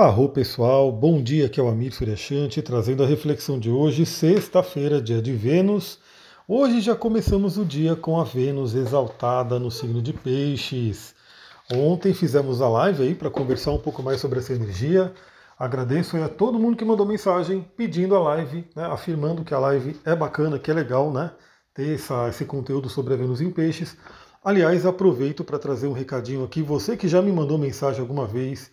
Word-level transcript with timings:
Arro 0.00 0.28
pessoal, 0.28 0.92
bom 0.92 1.20
dia, 1.20 1.46
aqui 1.46 1.58
é 1.58 1.62
o 1.62 1.66
Amir 1.66 1.92
Suryashanti, 1.92 2.62
trazendo 2.62 3.02
a 3.02 3.06
reflexão 3.06 3.58
de 3.58 3.68
hoje, 3.68 4.06
sexta-feira, 4.06 5.02
dia 5.02 5.20
de 5.20 5.32
Vênus. 5.32 5.98
Hoje 6.46 6.80
já 6.80 6.94
começamos 6.94 7.58
o 7.58 7.64
dia 7.64 7.96
com 7.96 8.20
a 8.20 8.22
Vênus 8.22 8.76
exaltada 8.76 9.58
no 9.58 9.72
signo 9.72 10.00
de 10.00 10.12
Peixes. 10.12 11.16
Ontem 11.74 12.14
fizemos 12.14 12.62
a 12.62 12.68
live 12.68 13.02
aí 13.02 13.12
para 13.16 13.28
conversar 13.28 13.72
um 13.72 13.78
pouco 13.80 14.00
mais 14.00 14.20
sobre 14.20 14.38
essa 14.38 14.52
energia. 14.52 15.12
Agradeço 15.58 16.16
a 16.16 16.28
todo 16.28 16.60
mundo 16.60 16.76
que 16.76 16.84
mandou 16.84 17.04
mensagem 17.04 17.66
pedindo 17.76 18.14
a 18.14 18.20
live, 18.20 18.68
né, 18.76 18.84
afirmando 18.84 19.42
que 19.42 19.52
a 19.52 19.58
live 19.58 19.98
é 20.04 20.14
bacana, 20.14 20.60
que 20.60 20.70
é 20.70 20.74
legal, 20.74 21.12
né? 21.12 21.32
Ter 21.74 21.96
essa, 21.96 22.28
esse 22.28 22.44
conteúdo 22.44 22.88
sobre 22.88 23.14
a 23.14 23.16
Vênus 23.16 23.40
em 23.40 23.50
Peixes. 23.50 23.96
Aliás, 24.44 24.86
aproveito 24.86 25.42
para 25.42 25.58
trazer 25.58 25.88
um 25.88 25.92
recadinho 25.92 26.44
aqui. 26.44 26.62
Você 26.62 26.96
que 26.96 27.08
já 27.08 27.20
me 27.20 27.32
mandou 27.32 27.58
mensagem 27.58 28.00
alguma 28.00 28.28
vez, 28.28 28.70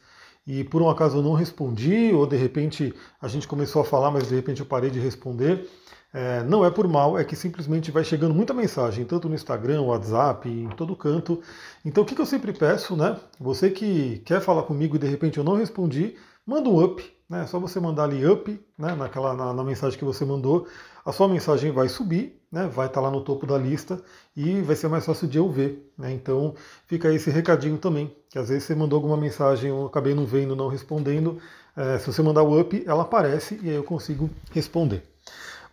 e 0.47 0.63
por 0.63 0.81
um 0.81 0.89
acaso 0.89 1.17
eu 1.17 1.23
não 1.23 1.33
respondi, 1.33 2.13
ou 2.13 2.27
de 2.27 2.35
repente 2.35 2.93
a 3.21 3.27
gente 3.27 3.47
começou 3.47 3.81
a 3.81 3.85
falar, 3.85 4.11
mas 4.11 4.27
de 4.27 4.35
repente 4.35 4.59
eu 4.59 4.65
parei 4.65 4.89
de 4.89 4.99
responder, 4.99 5.67
é, 6.13 6.43
não 6.43 6.63
é 6.63 6.71
por 6.71 6.87
mal, 6.87 7.19
é 7.19 7.25
que 7.25 7.35
simplesmente 7.35 7.91
vai 7.91 8.03
chegando 8.03 8.33
muita 8.33 8.53
mensagem, 8.53 9.03
tanto 9.03 9.27
no 9.27 9.35
Instagram, 9.35 9.81
WhatsApp, 9.81 10.47
em 10.47 10.69
todo 10.69 10.95
canto. 10.95 11.41
Então 11.83 12.03
o 12.03 12.05
que, 12.05 12.15
que 12.15 12.21
eu 12.21 12.25
sempre 12.25 12.53
peço, 12.53 12.95
né? 12.95 13.17
Você 13.37 13.69
que 13.69 14.19
quer 14.19 14.39
falar 14.39 14.63
comigo 14.63 14.95
e 14.95 14.99
de 14.99 15.07
repente 15.07 15.37
eu 15.37 15.43
não 15.43 15.55
respondi, 15.55 16.15
manda 16.45 16.69
um 16.69 16.81
up, 16.81 17.03
né? 17.29 17.43
É 17.43 17.47
só 17.47 17.59
você 17.59 17.81
mandar 17.81 18.05
ali 18.05 18.25
up, 18.25 18.49
né? 18.77 18.95
Naquela, 18.95 19.33
na, 19.33 19.53
na 19.53 19.63
mensagem 19.63 19.99
que 19.99 20.05
você 20.05 20.23
mandou, 20.23 20.67
a 21.05 21.11
sua 21.11 21.27
mensagem 21.27 21.71
vai 21.71 21.89
subir, 21.89 22.41
né? 22.55 22.69
Vai 22.69 22.87
estar 22.87 23.01
tá 23.01 23.05
lá 23.05 23.11
no 23.11 23.19
topo 23.19 23.45
da 23.45 23.57
lista 23.57 24.01
e 24.33 24.61
vai 24.61 24.77
ser 24.77 24.87
mais 24.87 25.05
fácil 25.05 25.27
de 25.27 25.37
eu 25.37 25.51
ver, 25.51 25.91
né? 25.97 26.13
Então 26.13 26.55
fica 26.87 27.13
esse 27.13 27.29
recadinho 27.29 27.77
também, 27.77 28.15
que 28.29 28.39
às 28.39 28.47
vezes 28.47 28.63
você 28.63 28.73
mandou 28.73 28.95
alguma 28.95 29.17
mensagem, 29.17 29.71
eu 29.71 29.85
acabei 29.85 30.15
não 30.15 30.25
vendo, 30.25 30.55
não 30.55 30.69
respondendo. 30.69 31.37
É, 31.75 31.97
se 31.99 32.07
você 32.07 32.21
mandar 32.21 32.43
o 32.43 32.57
up, 32.57 32.81
ela 32.87 33.03
aparece 33.03 33.59
e 33.61 33.69
aí 33.69 33.75
eu 33.75 33.83
consigo 33.83 34.29
responder. 34.51 35.03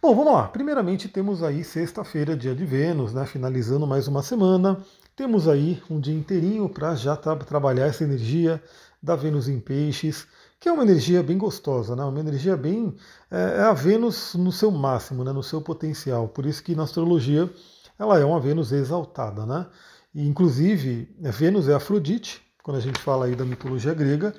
Bom, 0.03 0.13
vamos 0.17 0.33
lá. 0.33 0.49
Primeiramente 0.49 1.07
temos 1.07 1.45
aí 1.45 1.63
sexta-feira, 1.63 2.37
dia 2.37 2.53
de 2.53 2.65
Vênus, 2.65 3.15
né? 3.15 3.27
Finalizando 3.27 3.87
mais 3.87 4.09
uma 4.09 4.21
semana. 4.21 4.85
Temos 5.15 5.47
aí 5.47 5.81
um 5.89 6.01
dia 6.01 6.15
inteirinho 6.15 6.69
para 6.69 6.97
já 6.97 7.17
tra 7.17 7.37
trabalhar 7.37 7.87
essa 7.87 8.03
energia 8.03 8.61
da 9.01 9.15
Vênus 9.15 9.49
em 9.49 9.61
Peixes 9.61 10.27
que 10.63 10.69
é 10.69 10.73
uma 10.73 10.85
energia 10.85 11.25
bem 11.25 11.37
gostosa, 11.37 11.97
né? 11.97 12.05
uma 12.05 12.21
energia 12.21 12.57
bem. 12.57 12.95
É, 13.29 13.57
é, 13.57 13.61
a 13.63 13.73
Vênus 13.73 14.37
no 14.37 14.53
seu 14.53 14.71
máximo, 14.71 15.25
né? 15.25 15.33
no 15.33 15.43
seu 15.43 15.61
potencial. 15.61 16.29
Por 16.29 16.47
isso 16.47 16.63
que 16.63 16.77
na 16.77 16.85
astrologia 16.85 17.51
ela 17.99 18.17
é 18.17 18.25
uma 18.25 18.39
Vênus 18.39 18.71
exaltada. 18.71 19.45
Né? 19.45 19.67
E, 20.15 20.25
inclusive, 20.25 21.13
Vênus 21.19 21.69
é 21.69 21.75
Afrodite, 21.75 22.41
quando 22.63 22.77
a 22.77 22.81
gente 22.81 23.01
fala 23.01 23.27
aí 23.27 23.35
da 23.35 23.45
mitologia 23.45 23.93
grega, 23.93 24.33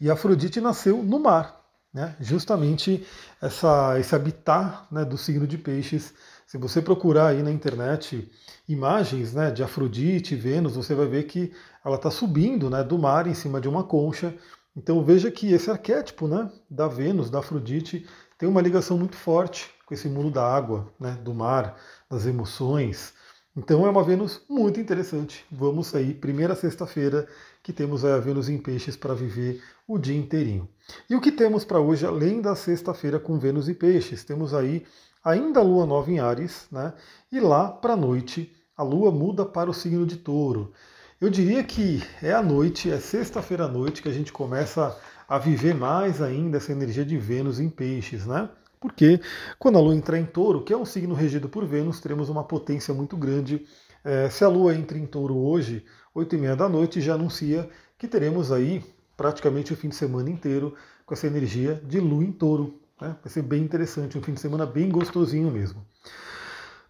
e 0.00 0.10
Afrodite 0.10 0.60
nasceu 0.60 1.00
no 1.00 1.20
mar. 1.20 1.64
Né? 1.94 2.16
Justamente 2.18 3.06
essa, 3.40 4.00
esse 4.00 4.12
habitat 4.16 4.84
né, 4.90 5.04
do 5.04 5.16
signo 5.16 5.46
de 5.46 5.56
peixes. 5.56 6.12
Se 6.44 6.58
você 6.58 6.82
procurar 6.82 7.28
aí 7.28 7.42
na 7.42 7.52
internet 7.52 8.28
imagens 8.68 9.32
né, 9.32 9.52
de 9.52 9.62
Afrodite, 9.62 10.34
Vênus, 10.34 10.74
você 10.74 10.92
vai 10.92 11.06
ver 11.06 11.22
que 11.22 11.52
ela 11.84 11.94
está 11.94 12.10
subindo 12.10 12.68
né, 12.68 12.82
do 12.82 12.98
mar 12.98 13.28
em 13.28 13.34
cima 13.34 13.60
de 13.60 13.68
uma 13.68 13.84
concha 13.84 14.34
então 14.78 15.02
veja 15.02 15.28
que 15.28 15.52
esse 15.52 15.68
arquétipo 15.68 16.28
né, 16.28 16.48
da 16.70 16.86
Vênus, 16.86 17.28
da 17.28 17.40
Afrodite, 17.40 18.06
tem 18.38 18.48
uma 18.48 18.60
ligação 18.60 18.96
muito 18.96 19.16
forte 19.16 19.68
com 19.84 19.92
esse 19.92 20.08
mundo 20.08 20.30
da 20.30 20.46
água, 20.46 20.86
né, 21.00 21.18
do 21.20 21.34
mar, 21.34 21.76
das 22.08 22.26
emoções. 22.26 23.12
Então 23.56 23.84
é 23.84 23.90
uma 23.90 24.04
Vênus 24.04 24.40
muito 24.48 24.78
interessante. 24.78 25.44
Vamos 25.50 25.92
aí, 25.96 26.14
primeira 26.14 26.54
sexta-feira, 26.54 27.26
que 27.60 27.72
temos 27.72 28.04
a 28.04 28.20
Vênus 28.20 28.48
em 28.48 28.56
Peixes 28.56 28.96
para 28.96 29.14
viver 29.14 29.60
o 29.84 29.98
dia 29.98 30.16
inteirinho. 30.16 30.68
E 31.10 31.16
o 31.16 31.20
que 31.20 31.32
temos 31.32 31.64
para 31.64 31.80
hoje, 31.80 32.06
além 32.06 32.40
da 32.40 32.54
sexta-feira 32.54 33.18
com 33.18 33.36
Vênus 33.36 33.68
e 33.68 33.74
Peixes? 33.74 34.22
Temos 34.22 34.54
aí 34.54 34.86
ainda 35.24 35.58
a 35.58 35.64
Lua 35.64 35.86
nova 35.86 36.08
em 36.08 36.20
Ares, 36.20 36.68
né? 36.70 36.94
E 37.32 37.40
lá 37.40 37.68
para 37.68 37.94
a 37.94 37.96
noite, 37.96 38.54
a 38.76 38.84
Lua 38.84 39.10
muda 39.10 39.44
para 39.44 39.68
o 39.68 39.74
signo 39.74 40.06
de 40.06 40.18
Touro. 40.18 40.72
Eu 41.20 41.28
diria 41.28 41.64
que 41.64 42.00
é 42.22 42.32
a 42.32 42.40
noite, 42.40 42.88
é 42.88 42.96
sexta-feira 43.00 43.64
à 43.64 43.68
noite 43.68 44.00
que 44.00 44.08
a 44.08 44.12
gente 44.12 44.32
começa 44.32 44.96
a 45.28 45.36
viver 45.36 45.74
mais 45.74 46.22
ainda 46.22 46.58
essa 46.58 46.70
energia 46.70 47.04
de 47.04 47.18
Vênus 47.18 47.58
em 47.58 47.68
peixes, 47.68 48.24
né? 48.24 48.48
Porque 48.78 49.20
quando 49.58 49.78
a 49.78 49.80
Lua 49.80 49.96
entrar 49.96 50.16
em 50.16 50.24
touro, 50.24 50.62
que 50.62 50.72
é 50.72 50.76
um 50.76 50.84
signo 50.84 51.16
regido 51.16 51.48
por 51.48 51.66
Vênus, 51.66 51.98
teremos 51.98 52.28
uma 52.28 52.44
potência 52.44 52.94
muito 52.94 53.16
grande. 53.16 53.66
É, 54.04 54.30
se 54.30 54.44
a 54.44 54.48
Lua 54.48 54.72
entra 54.76 54.96
em 54.96 55.06
touro 55.06 55.36
hoje, 55.36 55.84
8 56.14 56.36
e 56.36 56.38
meia 56.38 56.54
da 56.54 56.68
noite, 56.68 57.00
já 57.00 57.14
anuncia 57.14 57.68
que 57.98 58.06
teremos 58.06 58.52
aí 58.52 58.84
praticamente 59.16 59.72
o 59.72 59.76
fim 59.76 59.88
de 59.88 59.96
semana 59.96 60.30
inteiro 60.30 60.76
com 61.04 61.14
essa 61.14 61.26
energia 61.26 61.82
de 61.84 61.98
Lua 61.98 62.22
em 62.22 62.30
touro. 62.30 62.78
Né? 63.00 63.16
Vai 63.20 63.32
ser 63.32 63.42
bem 63.42 63.64
interessante, 63.64 64.16
um 64.16 64.22
fim 64.22 64.34
de 64.34 64.40
semana 64.40 64.64
bem 64.64 64.88
gostosinho 64.88 65.50
mesmo. 65.50 65.84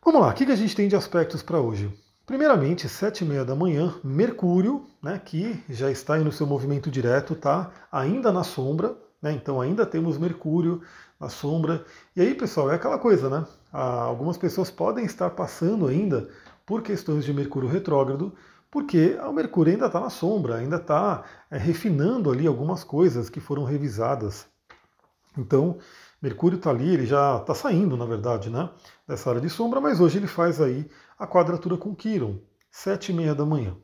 Vamos 0.05 0.21
lá, 0.21 0.28
o 0.28 0.34
que 0.34 0.44
a 0.44 0.55
gente 0.55 0.77
tem 0.77 0.87
de 0.87 0.97
aspectos 0.97 1.43
para 1.43 1.59
hoje? 1.59 1.91
Primeiramente, 2.28 2.91
sete 2.91 3.25
e 3.25 3.27
meia 3.27 3.43
da 3.43 3.55
manhã, 3.55 3.94
Mercúrio, 4.05 4.84
né, 5.03 5.19
que 5.19 5.65
já 5.66 5.91
está 5.91 6.12
aí 6.12 6.22
no 6.22 6.31
seu 6.31 6.47
movimento 6.47 6.91
direto, 6.91 7.34
tá 7.34 7.71
ainda 7.91 8.31
na 8.31 8.44
sombra, 8.44 8.94
né, 9.22 9.33
então 9.33 9.62
ainda 9.62 9.87
temos 9.87 10.19
Mercúrio 10.19 10.83
na 11.19 11.31
sombra. 11.31 11.87
E 12.15 12.21
aí, 12.21 12.34
pessoal, 12.34 12.71
é 12.71 12.75
aquela 12.75 12.99
coisa, 12.99 13.31
né? 13.31 13.47
algumas 13.72 14.37
pessoas 14.37 14.71
podem 14.71 15.06
estar 15.06 15.31
passando 15.31 15.87
ainda 15.87 16.28
por 16.67 16.83
questões 16.83 17.25
de 17.25 17.33
Mercúrio 17.33 17.67
retrógrado, 17.67 18.34
porque 18.71 19.19
o 19.27 19.33
Mercúrio 19.33 19.72
ainda 19.72 19.87
está 19.87 19.99
na 19.99 20.11
sombra, 20.11 20.56
ainda 20.56 20.77
está 20.77 21.25
é, 21.50 21.56
refinando 21.56 22.31
ali 22.31 22.47
algumas 22.47 22.84
coisas 22.84 23.31
que 23.31 23.41
foram 23.41 23.65
revisadas. 23.65 24.47
Então, 25.38 25.78
Mercúrio 26.21 26.56
está 26.56 26.71
ali, 26.71 26.93
ele 26.93 27.06
já 27.06 27.37
está 27.37 27.55
saindo, 27.55 27.97
na 27.97 28.05
verdade, 28.05 28.51
né, 28.51 28.71
dessa 29.06 29.31
área 29.31 29.41
de 29.41 29.49
sombra, 29.49 29.81
mas 29.81 30.01
hoje 30.01 30.19
ele 30.19 30.27
faz 30.27 30.61
aí 30.61 30.89
a 31.19 31.27
quadratura 31.27 31.77
com 31.77 31.95
Quiron, 31.95 32.39
sete 32.71 33.12
e 33.12 33.15
meia 33.15 33.34
da 33.34 33.47
manhã. 33.47 33.77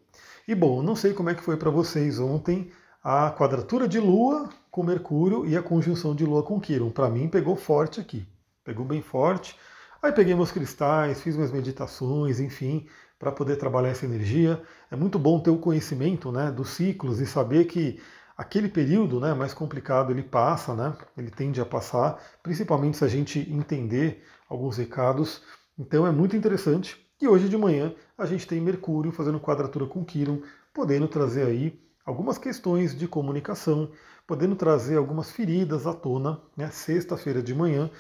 E 0.46 0.54
bom, 0.54 0.82
não 0.82 0.96
sei 0.96 1.14
como 1.14 1.30
é 1.30 1.34
que 1.34 1.42
foi 1.42 1.56
para 1.56 1.70
vocês 1.70 2.18
ontem 2.18 2.70
a 3.02 3.30
quadratura 3.30 3.86
de 3.86 4.00
Lua 4.00 4.48
com 4.70 4.82
Mercúrio 4.82 5.46
e 5.46 5.56
a 5.56 5.62
conjunção 5.62 6.14
de 6.14 6.26
Lua 6.26 6.42
com 6.42 6.60
Quiron. 6.60 6.90
Para 6.90 7.08
mim 7.08 7.28
pegou 7.28 7.54
forte 7.54 8.00
aqui, 8.00 8.26
pegou 8.64 8.84
bem 8.84 9.00
forte. 9.00 9.56
Aí 10.02 10.12
peguei 10.12 10.34
meus 10.34 10.50
cristais, 10.50 11.22
fiz 11.22 11.34
minhas 11.34 11.52
meditações, 11.52 12.40
enfim, 12.40 12.86
para 13.18 13.32
poder 13.32 13.56
trabalhar 13.56 13.88
essa 13.88 14.04
energia. 14.04 14.62
É 14.90 14.96
muito 14.96 15.18
bom 15.18 15.40
ter 15.40 15.50
o 15.50 15.56
conhecimento 15.56 16.30
né, 16.30 16.50
dos 16.50 16.70
ciclos 16.70 17.20
e 17.20 17.26
saber 17.26 17.64
que 17.64 17.98
aquele 18.36 18.68
período 18.68 19.20
né, 19.20 19.32
mais 19.34 19.54
complicado 19.54 20.10
ele 20.10 20.22
passa, 20.22 20.74
né, 20.74 20.96
ele 21.16 21.30
tende 21.30 21.60
a 21.60 21.66
passar, 21.66 22.20
principalmente 22.42 22.96
se 22.96 23.04
a 23.04 23.08
gente 23.08 23.38
entender 23.50 24.24
alguns 24.48 24.76
recados. 24.76 25.42
Então 25.78 26.06
é 26.06 26.10
muito 26.10 26.36
interessante. 26.36 27.04
E 27.20 27.28
hoje 27.28 27.48
de 27.48 27.56
manhã 27.56 27.94
a 28.18 28.26
gente 28.26 28.46
tem 28.46 28.60
Mercúrio 28.60 29.12
fazendo 29.12 29.40
quadratura 29.40 29.86
com 29.86 30.04
Quirón, 30.04 30.40
podendo 30.72 31.08
trazer 31.08 31.46
aí 31.46 31.80
algumas 32.04 32.36
questões 32.36 32.96
de 32.96 33.08
comunicação, 33.08 33.90
podendo 34.26 34.56
trazer 34.56 34.96
algumas 34.96 35.30
feridas 35.30 35.86
à 35.86 35.94
tona, 35.94 36.40
né, 36.56 36.70
sexta-feira 36.70 37.42
de 37.42 37.54
manhã. 37.54 37.90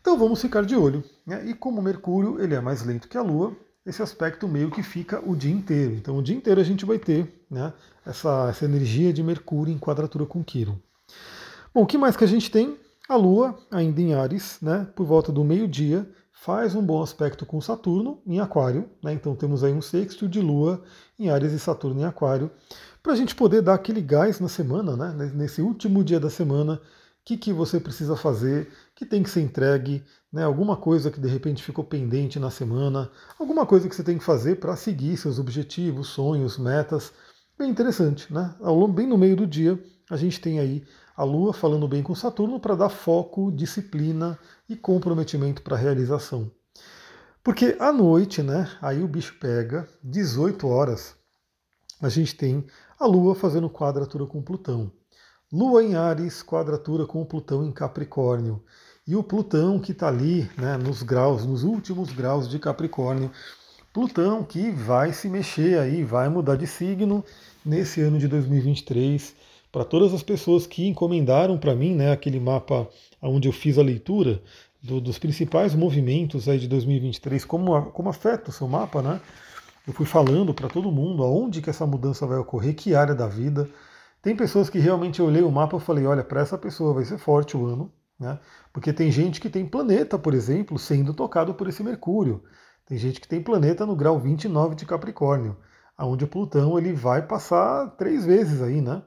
Então 0.00 0.18
vamos 0.18 0.40
ficar 0.42 0.64
de 0.64 0.74
olho. 0.74 1.04
Né? 1.24 1.44
E 1.46 1.54
como 1.54 1.80
Mercúrio 1.80 2.42
ele 2.42 2.54
é 2.54 2.60
mais 2.60 2.82
lento 2.82 3.08
que 3.08 3.16
a 3.16 3.22
Lua, 3.22 3.56
esse 3.84 4.02
aspecto 4.02 4.46
meio 4.46 4.70
que 4.70 4.82
fica 4.82 5.20
o 5.24 5.34
dia 5.34 5.52
inteiro. 5.52 5.94
Então 5.94 6.16
o 6.18 6.22
dia 6.22 6.36
inteiro 6.36 6.60
a 6.60 6.64
gente 6.64 6.84
vai 6.84 6.98
ter 6.98 7.44
né, 7.50 7.72
essa, 8.06 8.48
essa 8.48 8.64
energia 8.64 9.12
de 9.12 9.22
Mercúrio 9.22 9.74
em 9.74 9.78
quadratura 9.78 10.24
com 10.24 10.42
Quirón. 10.42 10.76
Bom, 11.74 11.82
o 11.82 11.86
que 11.86 11.98
mais 11.98 12.16
que 12.16 12.24
a 12.24 12.28
gente 12.28 12.50
tem? 12.50 12.76
A 13.08 13.16
Lua, 13.16 13.58
ainda 13.70 14.00
em 14.00 14.14
Ares, 14.14 14.58
né, 14.62 14.86
por 14.94 15.04
volta 15.04 15.32
do 15.32 15.42
meio-dia, 15.42 16.08
faz 16.32 16.74
um 16.74 16.82
bom 16.82 17.02
aspecto 17.02 17.46
com 17.46 17.60
Saturno 17.60 18.20
em 18.26 18.40
Aquário, 18.40 18.88
né? 19.02 19.12
então 19.12 19.34
temos 19.34 19.62
aí 19.62 19.72
um 19.72 19.80
sexto 19.80 20.28
de 20.28 20.40
Lua 20.40 20.82
em 21.18 21.30
Ares 21.30 21.52
e 21.52 21.58
Saturno 21.58 22.00
em 22.00 22.04
Aquário, 22.04 22.50
para 23.02 23.12
a 23.12 23.16
gente 23.16 23.34
poder 23.34 23.62
dar 23.62 23.74
aquele 23.74 24.00
gás 24.00 24.40
na 24.40 24.48
semana, 24.48 24.96
né? 24.96 25.30
nesse 25.34 25.62
último 25.62 26.02
dia 26.02 26.18
da 26.18 26.30
semana, 26.30 26.80
o 27.22 27.24
que, 27.24 27.36
que 27.36 27.52
você 27.52 27.78
precisa 27.78 28.16
fazer, 28.16 28.68
que 28.96 29.06
tem 29.06 29.22
que 29.22 29.30
ser 29.30 29.42
entregue, 29.42 30.04
né? 30.32 30.42
alguma 30.42 30.76
coisa 30.76 31.08
que 31.08 31.20
de 31.20 31.28
repente 31.28 31.62
ficou 31.62 31.84
pendente 31.84 32.40
na 32.40 32.50
semana, 32.50 33.08
alguma 33.38 33.64
coisa 33.64 33.88
que 33.88 33.94
você 33.94 34.02
tem 34.02 34.18
que 34.18 34.24
fazer 34.24 34.56
para 34.56 34.74
seguir 34.74 35.16
seus 35.16 35.38
objetivos, 35.38 36.08
sonhos, 36.08 36.58
metas. 36.58 37.12
Bem 37.56 37.70
interessante, 37.70 38.32
né? 38.32 38.52
Bem 38.92 39.06
no 39.06 39.16
meio 39.16 39.36
do 39.36 39.46
dia, 39.46 39.80
a 40.10 40.16
gente 40.16 40.40
tem 40.40 40.58
aí 40.58 40.84
a 41.16 41.22
Lua 41.22 41.52
falando 41.52 41.86
bem 41.86 42.02
com 42.02 42.12
Saturno 42.12 42.58
para 42.58 42.74
dar 42.74 42.88
foco, 42.88 43.52
disciplina 43.52 44.36
e 44.68 44.74
comprometimento 44.74 45.62
para 45.62 45.76
a 45.76 45.78
realização. 45.78 46.50
Porque 47.44 47.76
à 47.78 47.92
noite, 47.92 48.42
né, 48.42 48.68
aí 48.80 49.00
o 49.00 49.08
bicho 49.08 49.38
pega, 49.38 49.88
18 50.02 50.66
horas, 50.66 51.14
a 52.00 52.08
gente 52.08 52.34
tem 52.34 52.66
a 52.98 53.06
Lua 53.06 53.36
fazendo 53.36 53.70
quadratura 53.70 54.26
com 54.26 54.42
Plutão. 54.42 54.90
Lua 55.52 55.84
em 55.84 55.94
Ares, 55.94 56.42
quadratura 56.42 57.04
com 57.04 57.22
Plutão 57.26 57.62
em 57.62 57.70
Capricórnio. 57.70 58.62
E 59.06 59.14
o 59.14 59.22
Plutão 59.22 59.78
que 59.78 59.92
está 59.92 60.08
ali 60.08 60.48
né, 60.56 60.78
nos 60.78 61.02
graus, 61.02 61.44
nos 61.44 61.62
últimos 61.62 62.10
graus 62.10 62.48
de 62.48 62.58
Capricórnio. 62.58 63.30
Plutão 63.92 64.42
que 64.42 64.70
vai 64.70 65.12
se 65.12 65.28
mexer 65.28 65.78
aí, 65.78 66.04
vai 66.04 66.30
mudar 66.30 66.56
de 66.56 66.66
signo 66.66 67.22
nesse 67.62 68.00
ano 68.00 68.18
de 68.18 68.26
2023 68.28 69.34
para 69.70 69.84
todas 69.84 70.14
as 70.14 70.22
pessoas 70.22 70.66
que 70.66 70.86
encomendaram 70.88 71.58
para 71.58 71.74
mim 71.74 71.94
né, 71.94 72.12
aquele 72.12 72.40
mapa 72.40 72.88
onde 73.20 73.46
eu 73.46 73.52
fiz 73.52 73.76
a 73.76 73.82
leitura 73.82 74.42
do, 74.82 75.02
dos 75.02 75.18
principais 75.18 75.74
movimentos 75.74 76.48
aí 76.48 76.58
de 76.58 76.66
2023, 76.66 77.44
como, 77.44 77.90
como 77.90 78.08
afeta 78.08 78.48
o 78.48 78.52
seu 78.52 78.66
mapa, 78.66 79.02
né? 79.02 79.20
Eu 79.86 79.92
fui 79.92 80.06
falando 80.06 80.54
para 80.54 80.68
todo 80.68 80.90
mundo 80.90 81.22
aonde 81.22 81.60
que 81.60 81.68
essa 81.68 81.84
mudança 81.84 82.26
vai 82.26 82.38
ocorrer, 82.38 82.74
que 82.74 82.94
área 82.94 83.14
da 83.14 83.26
vida. 83.26 83.68
Tem 84.22 84.36
pessoas 84.36 84.70
que 84.70 84.78
realmente 84.78 85.18
eu 85.18 85.26
olhei 85.26 85.42
o 85.42 85.50
mapa 85.50 85.76
e 85.76 85.80
falei, 85.80 86.06
olha, 86.06 86.22
para 86.22 86.40
essa 86.40 86.56
pessoa 86.56 86.94
vai 86.94 87.04
ser 87.04 87.18
forte 87.18 87.56
o 87.56 87.66
ano, 87.66 87.92
né? 88.18 88.38
Porque 88.72 88.92
tem 88.92 89.10
gente 89.10 89.40
que 89.40 89.50
tem 89.50 89.66
planeta, 89.66 90.16
por 90.16 90.32
exemplo, 90.32 90.78
sendo 90.78 91.12
tocado 91.12 91.52
por 91.54 91.68
esse 91.68 91.82
Mercúrio. 91.82 92.42
Tem 92.86 92.96
gente 92.96 93.20
que 93.20 93.26
tem 93.26 93.42
planeta 93.42 93.84
no 93.84 93.96
grau 93.96 94.20
29 94.20 94.76
de 94.76 94.86
Capricórnio, 94.86 95.56
aonde 95.98 96.24
o 96.24 96.28
Plutão 96.28 96.78
ele 96.78 96.92
vai 96.92 97.26
passar 97.26 97.88
três 97.96 98.24
vezes 98.24 98.62
aí, 98.62 98.80
né? 98.80 99.02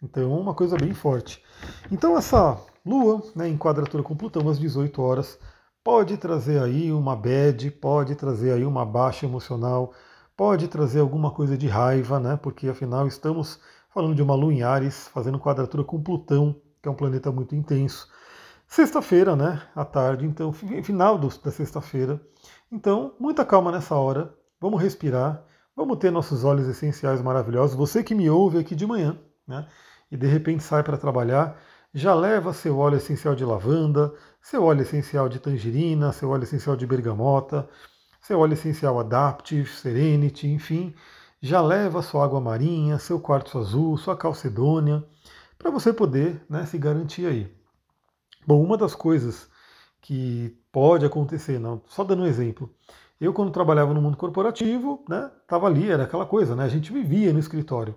Então, 0.00 0.32
uma 0.40 0.54
coisa 0.54 0.76
bem 0.76 0.94
forte. 0.94 1.42
Então, 1.90 2.16
essa 2.16 2.56
Lua, 2.86 3.22
né, 3.36 3.48
em 3.48 3.58
quadratura 3.58 4.02
com 4.02 4.16
Plutão 4.16 4.48
às 4.48 4.58
18 4.58 5.02
horas, 5.02 5.38
pode 5.84 6.16
trazer 6.16 6.62
aí 6.62 6.92
uma 6.92 7.14
bad, 7.16 7.70
pode 7.72 8.14
trazer 8.14 8.52
aí 8.52 8.64
uma 8.64 8.86
baixa 8.86 9.26
emocional, 9.26 9.92
pode 10.36 10.68
trazer 10.68 11.00
alguma 11.00 11.30
coisa 11.30 11.58
de 11.58 11.66
raiva, 11.66 12.18
né? 12.18 12.38
Porque 12.40 12.68
afinal 12.68 13.06
estamos 13.06 13.60
falando 13.92 14.14
de 14.14 14.22
uma 14.22 14.34
Lua 14.34 14.52
em 14.52 14.62
Ares, 14.62 15.08
fazendo 15.08 15.38
quadratura 15.38 15.84
com 15.84 16.02
Plutão, 16.02 16.60
que 16.80 16.88
é 16.88 16.90
um 16.90 16.94
planeta 16.94 17.30
muito 17.30 17.54
intenso. 17.54 18.08
Sexta-feira, 18.66 19.34
né? 19.34 19.62
À 19.74 19.84
tarde, 19.84 20.24
então, 20.24 20.52
final 20.52 21.18
da 21.18 21.50
sexta-feira. 21.50 22.20
Então, 22.70 23.14
muita 23.18 23.44
calma 23.44 23.72
nessa 23.72 23.96
hora. 23.96 24.32
Vamos 24.60 24.80
respirar. 24.80 25.44
Vamos 25.74 25.98
ter 25.98 26.10
nossos 26.10 26.44
olhos 26.44 26.68
essenciais 26.68 27.20
maravilhosos. 27.20 27.76
Você 27.76 28.04
que 28.04 28.14
me 28.14 28.30
ouve 28.30 28.58
aqui 28.58 28.74
de 28.74 28.86
manhã, 28.86 29.18
né? 29.46 29.66
E 30.10 30.16
de 30.16 30.26
repente 30.26 30.62
sai 30.62 30.82
para 30.82 30.96
trabalhar, 30.96 31.56
já 31.92 32.14
leva 32.14 32.52
seu 32.52 32.78
óleo 32.78 32.96
essencial 32.96 33.34
de 33.34 33.44
lavanda, 33.44 34.12
seu 34.40 34.62
óleo 34.64 34.82
essencial 34.82 35.28
de 35.28 35.40
tangerina, 35.40 36.12
seu 36.12 36.30
óleo 36.30 36.44
essencial 36.44 36.76
de 36.76 36.86
bergamota, 36.86 37.68
seu 38.20 38.38
óleo 38.38 38.54
essencial 38.54 38.98
Adaptive, 39.00 39.66
Serenity, 39.68 40.48
enfim, 40.48 40.94
já 41.40 41.60
leva 41.60 42.02
sua 42.02 42.24
água 42.24 42.40
marinha, 42.40 42.98
seu 42.98 43.18
quartzo 43.20 43.58
azul, 43.58 43.96
sua 43.96 44.16
calcedônia, 44.16 45.04
para 45.58 45.70
você 45.70 45.92
poder 45.92 46.44
né, 46.48 46.66
se 46.66 46.76
garantir 46.78 47.26
aí. 47.26 47.54
Bom, 48.46 48.62
uma 48.62 48.76
das 48.76 48.94
coisas 48.94 49.48
que 50.00 50.56
pode 50.72 51.04
acontecer, 51.04 51.58
não, 51.58 51.82
só 51.86 52.04
dando 52.04 52.22
um 52.22 52.26
exemplo, 52.26 52.70
eu 53.20 53.32
quando 53.32 53.50
trabalhava 53.50 53.92
no 53.92 54.00
mundo 54.00 54.16
corporativo, 54.16 55.04
né, 55.08 55.30
tava 55.46 55.66
ali, 55.66 55.90
era 55.90 56.04
aquela 56.04 56.26
coisa, 56.26 56.56
né, 56.56 56.64
a 56.64 56.68
gente 56.68 56.92
vivia 56.92 57.32
no 57.32 57.38
escritório. 57.38 57.94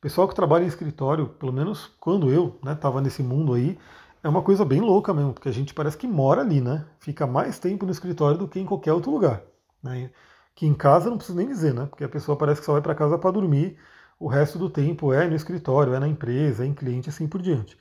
Pessoal 0.00 0.28
que 0.28 0.34
trabalha 0.34 0.64
em 0.64 0.68
escritório, 0.68 1.28
pelo 1.28 1.52
menos 1.52 1.90
quando 1.98 2.30
eu 2.30 2.58
né, 2.62 2.78
nesse 3.02 3.22
mundo 3.22 3.54
aí, 3.54 3.78
é 4.22 4.28
uma 4.28 4.42
coisa 4.42 4.64
bem 4.64 4.80
louca 4.80 5.14
mesmo, 5.14 5.32
porque 5.32 5.48
a 5.48 5.52
gente 5.52 5.72
parece 5.72 5.96
que 5.96 6.06
mora 6.06 6.40
ali, 6.40 6.60
né? 6.60 6.84
Fica 6.98 7.26
mais 7.26 7.58
tempo 7.60 7.86
no 7.86 7.92
escritório 7.92 8.36
do 8.36 8.48
que 8.48 8.58
em 8.58 8.66
qualquer 8.66 8.92
outro 8.92 9.10
lugar. 9.10 9.42
Né? 9.82 10.10
Que 10.56 10.66
em 10.66 10.74
casa 10.74 11.10
não 11.10 11.18
preciso 11.18 11.38
nem 11.38 11.46
dizer, 11.48 11.74
né? 11.74 11.86
Porque 11.86 12.04
a 12.04 12.08
pessoa 12.08 12.36
parece 12.38 12.60
que 12.60 12.66
só 12.66 12.72
vai 12.72 12.82
para 12.82 12.94
casa 12.96 13.18
para 13.18 13.30
dormir, 13.30 13.78
o 14.18 14.28
resto 14.28 14.58
do 14.58 14.70
tempo 14.70 15.12
é 15.12 15.28
no 15.28 15.36
escritório, 15.36 15.94
é 15.94 16.00
na 16.00 16.08
empresa, 16.08 16.64
é 16.64 16.66
em 16.66 16.74
cliente, 16.74 17.08
assim 17.10 17.28
por 17.28 17.42
diante. 17.42 17.78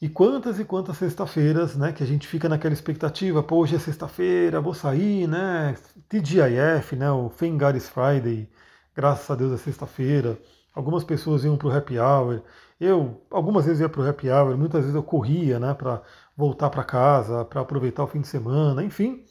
E 0.00 0.08
quantas 0.08 0.58
e 0.58 0.64
quantas 0.64 0.96
sexta-feiras, 0.98 1.76
né, 1.76 1.92
que 1.92 2.02
a 2.02 2.06
gente 2.06 2.26
fica 2.26 2.48
naquela 2.48 2.74
expectativa, 2.74 3.42
pô, 3.42 3.58
hoje 3.58 3.76
é 3.76 3.78
sexta-feira, 3.78 4.60
vou 4.60 4.74
sair, 4.74 5.28
né, 5.28 5.76
TGIF, 6.08 6.96
né, 6.96 7.10
o 7.10 7.30
God 7.30 7.78
Friday, 7.80 8.48
graças 8.94 9.30
a 9.30 9.34
Deus 9.36 9.52
é 9.52 9.58
sexta-feira, 9.58 10.38
Algumas 10.74 11.04
pessoas 11.04 11.44
iam 11.44 11.56
para 11.56 11.68
o 11.68 11.72
happy 11.72 11.98
hour. 11.98 12.42
Eu, 12.80 13.22
algumas 13.30 13.66
vezes 13.66 13.80
ia 13.80 13.88
para 13.88 14.00
o 14.00 14.08
happy 14.08 14.28
hour, 14.30 14.56
muitas 14.56 14.80
vezes 14.80 14.94
eu 14.94 15.02
corria 15.02 15.58
né, 15.58 15.74
para 15.74 16.02
voltar 16.36 16.70
para 16.70 16.82
casa, 16.82 17.44
para 17.44 17.60
aproveitar 17.60 18.02
o 18.04 18.06
fim 18.06 18.20
de 18.20 18.28
semana, 18.28 18.82
enfim. 18.82 19.24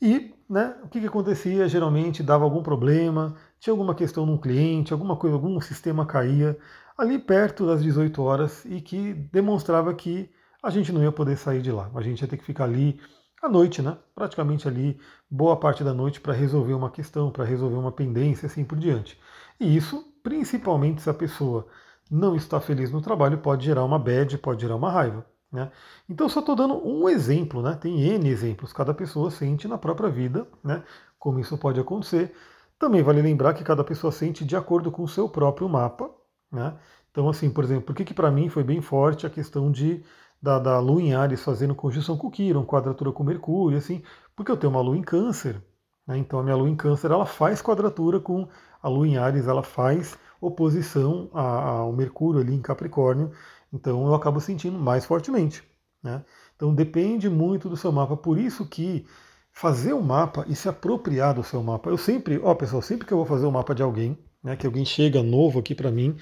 E 0.00 0.34
né, 0.50 0.76
o 0.82 0.88
que, 0.88 1.00
que 1.00 1.06
acontecia? 1.06 1.68
Geralmente 1.68 2.24
dava 2.24 2.42
algum 2.42 2.62
problema, 2.62 3.36
tinha 3.60 3.72
alguma 3.72 3.94
questão 3.94 4.26
num 4.26 4.36
cliente, 4.36 4.92
alguma 4.92 5.16
coisa, 5.16 5.36
algum 5.36 5.60
sistema 5.60 6.04
caía 6.04 6.58
ali 6.98 7.18
perto 7.20 7.64
das 7.66 7.82
18 7.82 8.20
horas 8.20 8.64
e 8.64 8.80
que 8.80 9.14
demonstrava 9.14 9.94
que 9.94 10.28
a 10.62 10.68
gente 10.68 10.92
não 10.92 11.02
ia 11.02 11.12
poder 11.12 11.36
sair 11.36 11.62
de 11.62 11.70
lá. 11.70 11.88
A 11.94 12.02
gente 12.02 12.20
ia 12.20 12.28
ter 12.28 12.36
que 12.36 12.44
ficar 12.44 12.64
ali 12.64 13.00
à 13.40 13.48
noite, 13.48 13.80
né? 13.80 13.96
Praticamente 14.14 14.66
ali 14.68 14.98
boa 15.30 15.56
parte 15.56 15.84
da 15.84 15.94
noite 15.94 16.20
para 16.20 16.32
resolver 16.34 16.74
uma 16.74 16.90
questão, 16.90 17.30
para 17.30 17.44
resolver 17.44 17.76
uma 17.76 17.92
pendência, 17.92 18.46
assim 18.46 18.64
por 18.64 18.76
diante. 18.76 19.18
E 19.58 19.76
isso 19.76 20.04
principalmente 20.22 21.00
se 21.00 21.08
a 21.08 21.14
pessoa 21.14 21.66
não 22.10 22.34
está 22.34 22.60
feliz 22.60 22.90
no 22.90 23.00
trabalho, 23.00 23.38
pode 23.38 23.64
gerar 23.64 23.84
uma 23.84 23.98
bad, 23.98 24.36
pode 24.38 24.62
gerar 24.62 24.76
uma 24.76 24.90
raiva. 24.90 25.24
Né? 25.52 25.70
Então, 26.08 26.28
só 26.28 26.40
estou 26.40 26.54
dando 26.54 26.74
um 26.86 27.08
exemplo, 27.08 27.60
né? 27.60 27.74
tem 27.74 28.00
N 28.00 28.28
exemplos, 28.28 28.72
cada 28.72 28.94
pessoa 28.94 29.30
sente 29.30 29.66
na 29.66 29.76
própria 29.76 30.08
vida 30.08 30.46
né? 30.62 30.82
como 31.18 31.40
isso 31.40 31.58
pode 31.58 31.80
acontecer. 31.80 32.34
Também 32.78 33.02
vale 33.02 33.20
lembrar 33.20 33.54
que 33.54 33.64
cada 33.64 33.84
pessoa 33.84 34.12
sente 34.12 34.44
de 34.44 34.56
acordo 34.56 34.90
com 34.90 35.02
o 35.02 35.08
seu 35.08 35.28
próprio 35.28 35.68
mapa. 35.68 36.10
Né? 36.50 36.74
Então, 37.10 37.28
assim, 37.28 37.50
por 37.50 37.64
exemplo, 37.64 37.84
por 37.84 37.94
que, 37.94 38.04
que 38.04 38.14
para 38.14 38.30
mim 38.30 38.48
foi 38.48 38.62
bem 38.62 38.80
forte 38.80 39.26
a 39.26 39.30
questão 39.30 39.70
de 39.70 40.02
da, 40.40 40.58
da 40.58 40.78
Lua 40.78 41.02
em 41.02 41.14
Ares 41.14 41.42
fazendo 41.42 41.74
conjunção 41.74 42.16
com 42.16 42.30
Quiron, 42.30 42.64
quadratura 42.64 43.12
com 43.12 43.22
Mercúrio, 43.22 43.76
assim, 43.76 44.02
porque 44.34 44.50
eu 44.50 44.56
tenho 44.56 44.72
uma 44.72 44.80
Lua 44.80 44.96
em 44.96 45.02
Câncer, 45.02 45.62
né? 46.06 46.16
então 46.16 46.38
a 46.38 46.42
minha 46.42 46.56
Lua 46.56 46.68
em 46.68 46.76
Câncer 46.76 47.10
ela 47.10 47.26
faz 47.26 47.60
quadratura 47.60 48.18
com 48.18 48.48
a 48.82 48.88
Lua 48.88 49.06
em 49.06 49.18
Ares 49.18 49.46
ela 49.46 49.62
faz 49.62 50.16
oposição 50.40 51.28
ao 51.32 51.92
Mercúrio 51.92 52.40
ali 52.40 52.54
em 52.54 52.62
Capricórnio, 52.62 53.30
então 53.72 54.06
eu 54.06 54.14
acabo 54.14 54.40
sentindo 54.40 54.78
mais 54.78 55.04
fortemente. 55.04 55.62
Né? 56.02 56.24
Então 56.56 56.74
depende 56.74 57.28
muito 57.28 57.68
do 57.68 57.76
seu 57.76 57.92
mapa, 57.92 58.16
por 58.16 58.38
isso 58.38 58.66
que 58.66 59.04
fazer 59.52 59.92
o 59.92 59.98
um 59.98 60.02
mapa 60.02 60.44
e 60.48 60.54
se 60.54 60.68
apropriar 60.68 61.34
do 61.34 61.44
seu 61.44 61.62
mapa. 61.62 61.90
Eu 61.90 61.98
sempre, 61.98 62.40
ó 62.42 62.54
pessoal, 62.54 62.80
sempre 62.80 63.06
que 63.06 63.12
eu 63.12 63.18
vou 63.18 63.26
fazer 63.26 63.46
o 63.46 63.48
um 63.48 63.52
mapa 63.52 63.74
de 63.74 63.82
alguém, 63.82 64.16
né, 64.42 64.56
que 64.56 64.66
alguém 64.66 64.84
chega 64.84 65.22
novo 65.22 65.58
aqui 65.58 65.74
para 65.74 65.90
mim, 65.90 66.16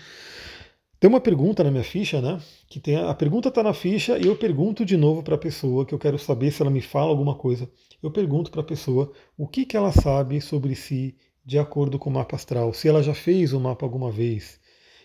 tem 1.00 1.08
uma 1.08 1.20
pergunta 1.20 1.62
na 1.62 1.70
minha 1.70 1.84
ficha, 1.84 2.20
né? 2.20 2.40
Que 2.68 2.80
tem 2.80 2.96
a, 2.96 3.10
a 3.10 3.14
pergunta 3.14 3.48
está 3.48 3.62
na 3.62 3.72
ficha 3.72 4.18
e 4.18 4.26
eu 4.26 4.34
pergunto 4.34 4.84
de 4.84 4.96
novo 4.96 5.22
para 5.22 5.36
a 5.36 5.38
pessoa 5.38 5.86
que 5.86 5.94
eu 5.94 5.98
quero 5.98 6.18
saber 6.18 6.50
se 6.50 6.60
ela 6.60 6.70
me 6.72 6.80
fala 6.80 7.10
alguma 7.10 7.36
coisa. 7.36 7.70
Eu 8.02 8.10
pergunto 8.10 8.50
para 8.50 8.62
a 8.62 8.64
pessoa 8.64 9.12
o 9.36 9.46
que, 9.46 9.64
que 9.64 9.76
ela 9.76 9.92
sabe 9.92 10.40
sobre 10.40 10.74
si 10.74 11.16
de 11.48 11.58
acordo 11.58 11.98
com 11.98 12.10
o 12.10 12.12
mapa 12.12 12.36
astral, 12.36 12.74
se 12.74 12.86
ela 12.86 13.02
já 13.02 13.14
fez 13.14 13.54
o 13.54 13.58
mapa 13.58 13.86
alguma 13.86 14.10
vez. 14.10 14.60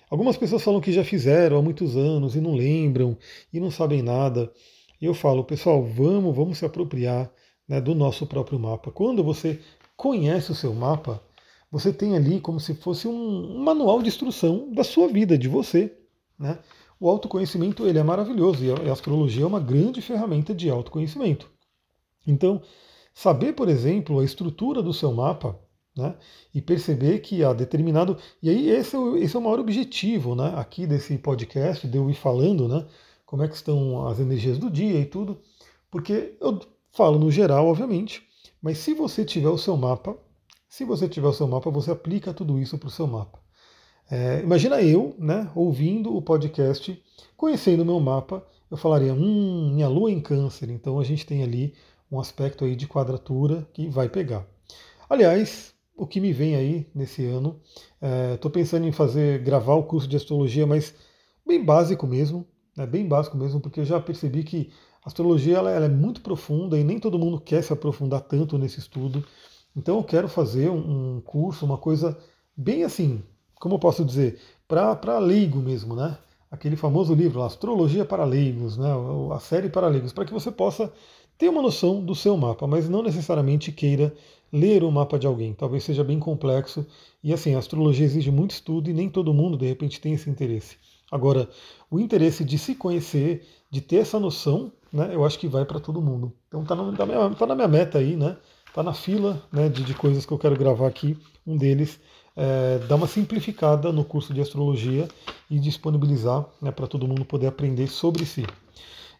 Algumas 0.10 0.36
pessoas 0.36 0.62
falam 0.62 0.81
que 0.81 0.92
já 0.92 1.01
fizeram 1.01 1.57
há 1.57 1.62
muitos 1.62 1.95
anos 1.95 2.36
e 2.36 2.42
não 2.42 2.54
lembram 2.54 3.18
e 3.54 3.62
não 3.62 3.72
sabem 3.72 4.01
nada. 4.01 4.51
E 5.00 5.06
eu 5.06 5.13
falo, 5.13 5.46
pessoal, 5.46 5.82
vamos, 5.82 6.36
vamos 6.36 6.58
se 6.58 6.65
apropriar 6.65 7.32
né, 7.65 7.79
do 7.79 7.96
nosso 7.96 8.27
próprio 8.27 8.60
mapa. 8.60 8.91
Quando 8.91 9.24
você 9.24 9.58
conhece 9.96 10.51
o 10.51 10.56
seu 10.56 10.74
mapa, 10.74 11.24
você 11.72 11.94
tem 11.94 12.13
ali 12.13 12.41
como 12.41 12.60
se 12.60 12.74
fosse 12.74 13.08
um, 13.08 13.60
manual 13.60 14.01
de 14.01 14.10
instrução 14.10 14.70
da 14.70 14.84
sua 14.84 15.08
vida, 15.08 15.38
de 15.38 15.48
você. 15.48 15.98
Né? 16.38 16.60
O 17.00 17.10
autoconhecimento 17.10 17.88
ele 17.88 18.00
é 18.00 18.03
maravilhoso 18.03 18.65
e 18.65 18.89
a 18.89 18.91
astrologia 18.91 19.46
é 19.46 19.48
uma 19.48 19.62
grande 19.62 20.01
ferramenta 20.01 20.53
de 20.53 20.70
autoconhecimento. 20.70 21.50
Então, 22.27 22.62
saber, 23.13 23.53
por 23.53 23.70
exemplo, 23.70 24.20
a 24.20 24.25
estrutura 24.25 24.84
do 24.84 24.94
seu 24.94 25.13
mapa 25.13 25.58
né? 25.95 26.15
E 26.53 26.62
perceber 26.62 27.19
que 27.19 27.43
há 27.43 27.53
determinado. 27.53 28.17
E 28.41 28.50
aí, 28.50 28.69
esse 28.69 28.95
é, 28.95 29.00
o, 29.00 29.15
esse 29.17 29.35
é 29.35 29.39
o 29.39 29.41
maior 29.41 29.59
objetivo 29.59 30.35
né? 30.35 30.53
aqui 30.55 30.88
desse 30.88 31.17
podcast, 31.17 31.88
de 31.88 31.97
eu 31.97 32.09
ir 32.09 32.15
falando 32.15 32.67
né? 32.67 32.85
como 33.25 33.43
é 33.43 33.47
que 33.47 33.55
estão 33.55 34.07
as 34.07 34.19
energias 34.19 34.57
do 34.57 34.69
dia 34.69 35.00
e 35.00 35.05
tudo. 35.05 35.39
Porque 35.91 36.35
eu 36.41 36.59
falo 36.91 37.19
no 37.19 37.31
geral, 37.31 37.67
obviamente, 37.67 38.23
mas 38.62 38.77
se 38.77 38.93
você 38.93 39.23
tiver 39.23 39.50
o 39.50 39.57
seu 39.57 39.75
mapa, 39.77 40.17
se 40.67 40.83
você 40.85 41.07
tiver 41.07 41.27
o 41.27 41.33
seu 41.33 41.47
mapa, 41.47 41.69
você 41.69 41.91
aplica 41.91 42.33
tudo 42.33 42.59
isso 42.59 42.77
para 42.77 42.88
o 42.88 42.91
seu 42.91 43.05
mapa. 43.05 43.39
É, 44.09 44.41
imagina 44.41 44.81
eu, 44.81 45.15
né, 45.17 45.50
ouvindo 45.55 46.15
o 46.15 46.21
podcast, 46.21 47.01
conhecendo 47.38 47.83
o 47.83 47.85
meu 47.85 48.00
mapa, 48.00 48.45
eu 48.69 48.77
falaria, 48.77 49.13
hum, 49.13 49.71
minha 49.73 49.88
lua 49.88 50.12
em 50.12 50.19
câncer, 50.19 50.69
então 50.69 51.00
a 51.00 51.03
gente 51.03 51.25
tem 51.25 51.43
ali 51.43 51.73
um 52.12 52.19
aspecto 52.19 52.65
aí 52.65 52.75
de 52.75 52.88
quadratura 52.88 53.67
que 53.73 53.88
vai 53.88 54.09
pegar. 54.09 54.45
Aliás, 55.09 55.73
o 55.95 56.07
que 56.07 56.19
me 56.19 56.33
vem 56.33 56.55
aí 56.55 56.88
nesse 56.93 57.25
ano. 57.25 57.59
Estou 58.33 58.50
é, 58.50 58.53
pensando 58.53 58.85
em 58.88 58.91
fazer, 58.91 59.39
gravar 59.43 59.75
o 59.75 59.83
curso 59.83 60.07
de 60.07 60.15
astrologia, 60.15 60.65
mas 60.65 60.93
bem 61.45 61.63
básico 61.63 62.07
mesmo, 62.07 62.45
né, 62.75 62.85
bem 62.85 63.07
básico 63.07 63.38
mesmo, 63.38 63.59
porque 63.59 63.79
eu 63.79 63.85
já 63.85 64.00
percebi 64.00 64.43
que 64.43 64.71
a 65.03 65.07
astrologia 65.07 65.57
ela, 65.57 65.69
ela 65.69 65.85
é 65.85 65.89
muito 65.89 66.21
profunda 66.21 66.79
e 66.79 66.83
nem 66.83 67.00
todo 67.00 67.19
mundo 67.19 67.39
quer 67.39 67.63
se 67.63 67.73
aprofundar 67.73 68.21
tanto 68.21 68.57
nesse 68.57 68.79
estudo. 68.79 69.23
Então 69.75 69.97
eu 69.97 70.03
quero 70.03 70.27
fazer 70.27 70.69
um, 70.69 71.17
um 71.17 71.21
curso, 71.21 71.65
uma 71.65 71.77
coisa 71.77 72.17
bem 72.55 72.83
assim, 72.83 73.23
como 73.55 73.75
eu 73.75 73.79
posso 73.79 74.03
dizer, 74.03 74.39
para 74.67 75.19
leigo 75.19 75.59
mesmo, 75.59 75.95
né? 75.95 76.17
Aquele 76.51 76.75
famoso 76.75 77.15
livro, 77.15 77.41
Astrologia 77.41 78.05
para 78.05 78.23
Leigos, 78.23 78.77
né? 78.77 78.88
a 79.33 79.39
série 79.39 79.69
para 79.69 79.88
leigos, 79.88 80.13
para 80.13 80.23
que 80.23 80.31
você 80.31 80.51
possa 80.51 80.93
ter 81.35 81.50
uma 81.50 81.63
noção 81.63 82.03
do 82.03 82.13
seu 82.13 82.38
mapa, 82.38 82.67
mas 82.67 82.88
não 82.88 83.01
necessariamente 83.01 83.71
queira 83.71 84.13
ler 84.53 84.83
o 84.83 84.91
mapa 84.91 85.17
de 85.17 85.25
alguém. 85.25 85.53
Talvez 85.53 85.83
seja 85.83 86.03
bem 86.03 86.19
complexo. 86.19 86.86
E 87.24 87.33
assim, 87.33 87.55
a 87.55 87.60
astrologia 87.60 88.05
exige 88.05 88.29
muito 88.29 88.51
estudo 88.51 88.88
e 88.89 88.93
nem 88.93 89.10
todo 89.10 89.33
mundo, 89.33 89.57
de 89.57 89.65
repente, 89.65 90.00
tem 90.00 90.13
esse 90.13 90.29
interesse. 90.29 90.77
Agora, 91.12 91.50
o 91.89 92.00
interesse 92.00 92.43
de 92.43 92.57
se 92.60 92.75
conhecer, 92.75 93.45
de 93.69 93.81
ter 93.81 93.98
essa 93.98 94.19
noção, 94.19 94.72
né, 94.91 95.10
eu 95.13 95.25
acho 95.25 95.39
que 95.39 95.48
vai 95.48 95.65
para 95.65 95.79
todo 95.79 96.01
mundo. 96.01 96.31
Então 96.48 96.63
tá, 96.63 96.75
no, 96.75 96.95
tá, 96.95 97.05
minha, 97.05 97.29
tá, 97.31 97.48
na 97.48 97.55
minha 97.55 97.67
meta 97.67 97.98
aí, 97.98 98.15
né? 98.15 98.38
Tá 98.74 98.81
na 98.83 98.93
fila 98.93 99.41
né, 99.51 99.69
de, 99.69 99.83
de 99.83 99.93
coisas 99.93 100.25
que 100.25 100.31
eu 100.31 100.38
quero 100.38 100.55
gravar 100.55 100.88
aqui. 100.88 101.17
Um 101.45 101.57
deles 101.57 102.00
é 102.36 102.79
dar 102.88 102.95
uma 102.95 103.07
simplificada 103.07 103.91
no 103.91 104.03
curso 104.03 104.33
de 104.33 104.41
astrologia 104.41 105.07
e 105.50 105.60
disponibilizar 105.60 106.45
né, 106.62 106.72
para 106.72 106.88
todo 106.88 107.07
mundo 107.07 107.25
poder 107.25 107.48
aprender 107.48 107.88
sobre 107.88 108.25
si. 108.25 108.45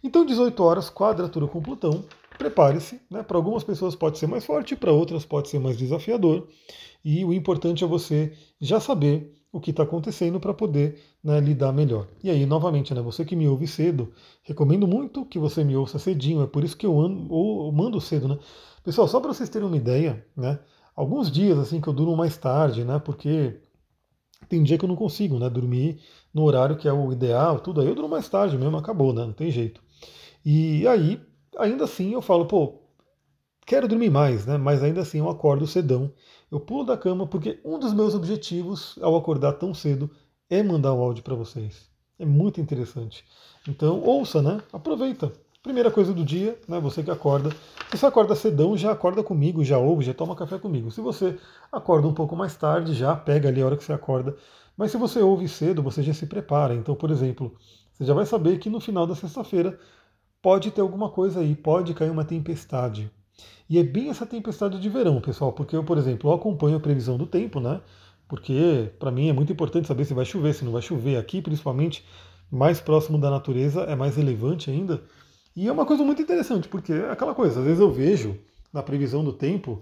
Então, 0.04 0.26
18 0.26 0.62
horas, 0.62 0.90
quadratura 0.90 1.48
com 1.48 1.62
Plutão. 1.62 2.04
Prepare-se, 2.38 3.02
né? 3.10 3.24
Para 3.24 3.38
algumas 3.38 3.64
pessoas 3.64 3.96
pode 3.96 4.18
ser 4.18 4.28
mais 4.28 4.46
forte, 4.46 4.76
para 4.76 4.92
outras 4.92 5.26
pode 5.26 5.50
ser 5.50 5.60
mais 5.60 5.78
desafiador. 5.78 6.48
E 7.04 7.24
o 7.26 7.34
importante 7.34 7.84
é 7.84 7.88
você 7.88 8.34
já 8.60 8.80
saber 8.80 9.34
o 9.52 9.60
que 9.60 9.70
está 9.70 9.84
acontecendo 9.84 10.40
para 10.40 10.54
poder 10.54 11.00
né, 11.24 11.40
lidar 11.40 11.72
melhor. 11.72 12.08
E 12.24 12.30
aí, 12.30 12.44
novamente, 12.44 12.92
né, 12.94 13.02
você 13.02 13.24
que 13.24 13.36
me 13.36 13.48
ouve 13.48 13.68
cedo, 13.68 14.12
recomendo 14.42 14.88
muito 14.88 15.26
que 15.26 15.38
você 15.38 15.64
me 15.64 15.76
ouça 15.76 16.00
cedinho, 16.00 16.42
é 16.42 16.48
por 16.48 16.64
isso 16.64 16.76
que 16.76 16.88
eu, 16.88 17.00
ando, 17.00 17.28
eu 17.32 17.72
mando 17.72 18.02
cedo, 18.02 18.28
né? 18.28 18.40
Pessoal, 18.84 19.08
só 19.08 19.20
para 19.20 19.32
vocês 19.32 19.50
terem 19.50 19.68
uma 19.68 19.78
ideia, 19.78 20.26
né? 20.36 20.60
Alguns 20.96 21.32
dias 21.32 21.58
assim 21.60 21.80
que 21.80 21.88
eu 21.88 21.94
durmo 21.94 22.18
mais 22.18 22.36
tarde, 22.36 22.84
né? 22.84 23.00
Porque 23.00 23.60
tem 24.50 24.64
dia 24.64 24.78
que 24.78 24.86
eu 24.86 24.90
não 24.90 24.96
consigo, 24.96 25.38
né? 25.38 25.50
Dormir 25.50 26.00
no 26.34 26.44
horário 26.44 26.76
que 26.76 26.88
é 26.88 26.94
o 26.94 27.12
ideal, 27.12 27.60
tudo 27.60 27.80
aí 27.80 27.88
eu 27.88 27.96
durmo 27.96 28.10
mais 28.10 28.28
tarde 28.28 28.58
mesmo, 28.58 28.76
acabou, 28.76 29.14
né? 29.14 29.24
Não 29.24 29.34
tem 29.34 29.52
jeito. 29.52 29.82
E 30.44 30.88
aí, 30.88 31.22
ainda 31.58 31.86
assim, 31.86 32.14
eu 32.14 32.22
falo, 32.22 32.46
pô, 32.46 32.76
quero 33.66 33.88
dormir 33.88 34.10
mais, 34.10 34.46
né? 34.46 34.58
Mas 34.58 34.84
ainda 34.84 35.02
assim 35.02 35.20
eu 35.20 35.30
acordo 35.30 35.68
cedão 35.68 36.12
eu 36.54 36.60
pulo 36.60 36.84
da 36.86 36.96
cama 36.96 37.26
porque 37.26 37.60
um 37.66 37.80
dos 37.80 37.96
meus 37.96 38.14
objetivos 38.14 38.96
ao 39.02 39.16
acordar 39.16 39.54
tão 39.54 39.74
cedo 39.74 40.08
é 40.48 40.62
mandar 40.62 40.94
um 40.94 41.02
áudio 41.02 41.24
para 41.24 41.34
vocês. 41.34 41.90
É 42.20 42.26
muito 42.26 42.62
interessante. 42.62 43.26
Então, 43.68 44.00
ouça, 44.02 44.40
né? 44.40 44.62
Aproveita. 44.72 45.34
Primeira 45.64 45.90
coisa 45.90 46.14
do 46.14 46.24
dia, 46.24 46.56
né? 46.68 46.80
Você 46.80 47.02
que 47.02 47.10
acorda. 47.10 47.50
Se 47.90 47.98
você 47.98 48.06
acorda 48.06 48.36
cedão, 48.36 48.78
já 48.78 48.92
acorda 48.92 49.24
comigo, 49.24 49.64
já 49.64 49.80
ouve, 49.80 50.06
já 50.06 50.14
toma 50.14 50.36
café 50.36 50.60
comigo. 50.60 50.92
Se 50.92 51.02
você 51.02 51.40
acorda 51.72 52.08
um 52.08 52.14
pouco 52.14 52.36
mais 52.36 52.56
tarde, 52.56 52.94
já 52.94 53.16
pega 53.16 53.50
ali 53.50 53.60
a 53.60 53.66
hora 53.66 53.76
que 53.76 53.84
você 53.84 53.94
acorda. 53.94 54.36
Mas 54.78 54.92
se 54.92 54.98
você 54.98 55.24
ouve 55.24 55.48
cedo, 55.48 55.82
você 55.82 56.04
já 56.04 56.14
se 56.14 56.28
prepara. 56.28 56.76
Então, 56.76 56.94
por 56.94 57.10
exemplo, 57.10 57.56
você 57.92 58.06
já 58.06 58.14
vai 58.14 58.28
saber 58.28 58.60
que 58.60 58.70
no 58.70 58.80
final 58.80 59.08
da 59.08 59.16
sexta-feira 59.16 59.80
pode 60.44 60.72
ter 60.72 60.82
alguma 60.82 61.10
coisa 61.10 61.40
aí, 61.40 61.56
pode 61.56 61.94
cair 61.94 62.12
uma 62.12 62.26
tempestade. 62.26 63.10
E 63.70 63.80
é 63.80 63.84
bem 63.84 64.10
essa 64.10 64.26
tempestade 64.26 64.78
de 64.78 64.90
verão, 64.90 65.22
pessoal, 65.22 65.54
porque 65.54 65.74
eu, 65.74 65.86
por 65.86 65.98
exemplo, 65.98 66.30
eu 66.30 66.34
acompanho 66.34 66.76
a 66.76 66.82
previsão 66.82 67.18
do 67.18 67.26
tempo, 67.26 67.62
né? 67.62 67.82
Porque 68.28 68.92
para 69.00 69.10
mim 69.10 69.30
é 69.30 69.34
muito 69.34 69.54
importante 69.54 69.88
saber 69.88 70.04
se 70.04 70.14
vai 70.14 70.26
chover, 70.26 70.54
se 70.54 70.66
não 70.66 70.74
vai 70.74 70.82
chover 70.82 71.16
aqui, 71.18 71.42
principalmente 71.42 72.04
mais 72.52 72.82
próximo 72.82 73.18
da 73.18 73.32
natureza, 73.32 73.84
é 73.84 73.96
mais 73.96 74.18
relevante 74.18 74.70
ainda. 74.70 75.02
E 75.56 75.68
é 75.68 75.72
uma 75.72 75.86
coisa 75.86 76.04
muito 76.04 76.22
interessante, 76.22 76.68
porque 76.68 76.92
é 76.92 77.10
aquela 77.10 77.34
coisa, 77.34 77.60
às 77.60 77.66
vezes 77.66 77.80
eu 77.80 77.92
vejo 77.92 78.38
na 78.72 78.84
previsão 78.84 79.24
do 79.24 79.32
tempo, 79.32 79.82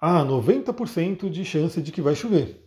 ah, 0.00 0.24
90% 0.24 1.28
de 1.28 1.44
chance 1.44 1.82
de 1.82 1.92
que 1.92 2.00
vai 2.00 2.14
chover. 2.14 2.64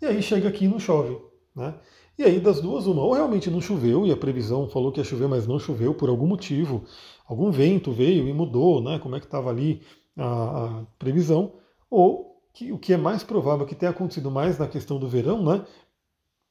E 0.00 0.06
aí 0.06 0.22
chega 0.22 0.48
aqui 0.48 0.66
e 0.66 0.68
não 0.68 0.78
chove, 0.78 1.18
né? 1.54 1.74
E 2.18 2.24
aí 2.24 2.40
das 2.40 2.60
duas, 2.60 2.86
uma, 2.86 3.02
ou 3.02 3.12
realmente 3.12 3.50
não 3.50 3.60
choveu 3.60 4.06
e 4.06 4.12
a 4.12 4.16
previsão 4.16 4.68
falou 4.68 4.90
que 4.90 5.00
ia 5.00 5.04
chover, 5.04 5.28
mas 5.28 5.46
não 5.46 5.58
choveu 5.58 5.94
por 5.94 6.08
algum 6.08 6.26
motivo, 6.26 6.84
algum 7.26 7.50
vento 7.50 7.92
veio 7.92 8.26
e 8.26 8.32
mudou, 8.32 8.80
né? 8.80 8.98
Como 8.98 9.16
é 9.16 9.20
que 9.20 9.26
estava 9.26 9.50
ali 9.50 9.82
a, 10.16 10.24
a, 10.64 10.84
previsão, 10.98 11.52
ou 11.90 12.40
que 12.54 12.72
o 12.72 12.78
que 12.78 12.94
é 12.94 12.96
mais 12.96 13.22
provável 13.22 13.66
que 13.66 13.74
tenha 13.74 13.90
acontecido 13.90 14.30
mais 14.30 14.58
na 14.58 14.66
questão 14.66 14.98
do 14.98 15.06
verão, 15.06 15.44
né? 15.44 15.64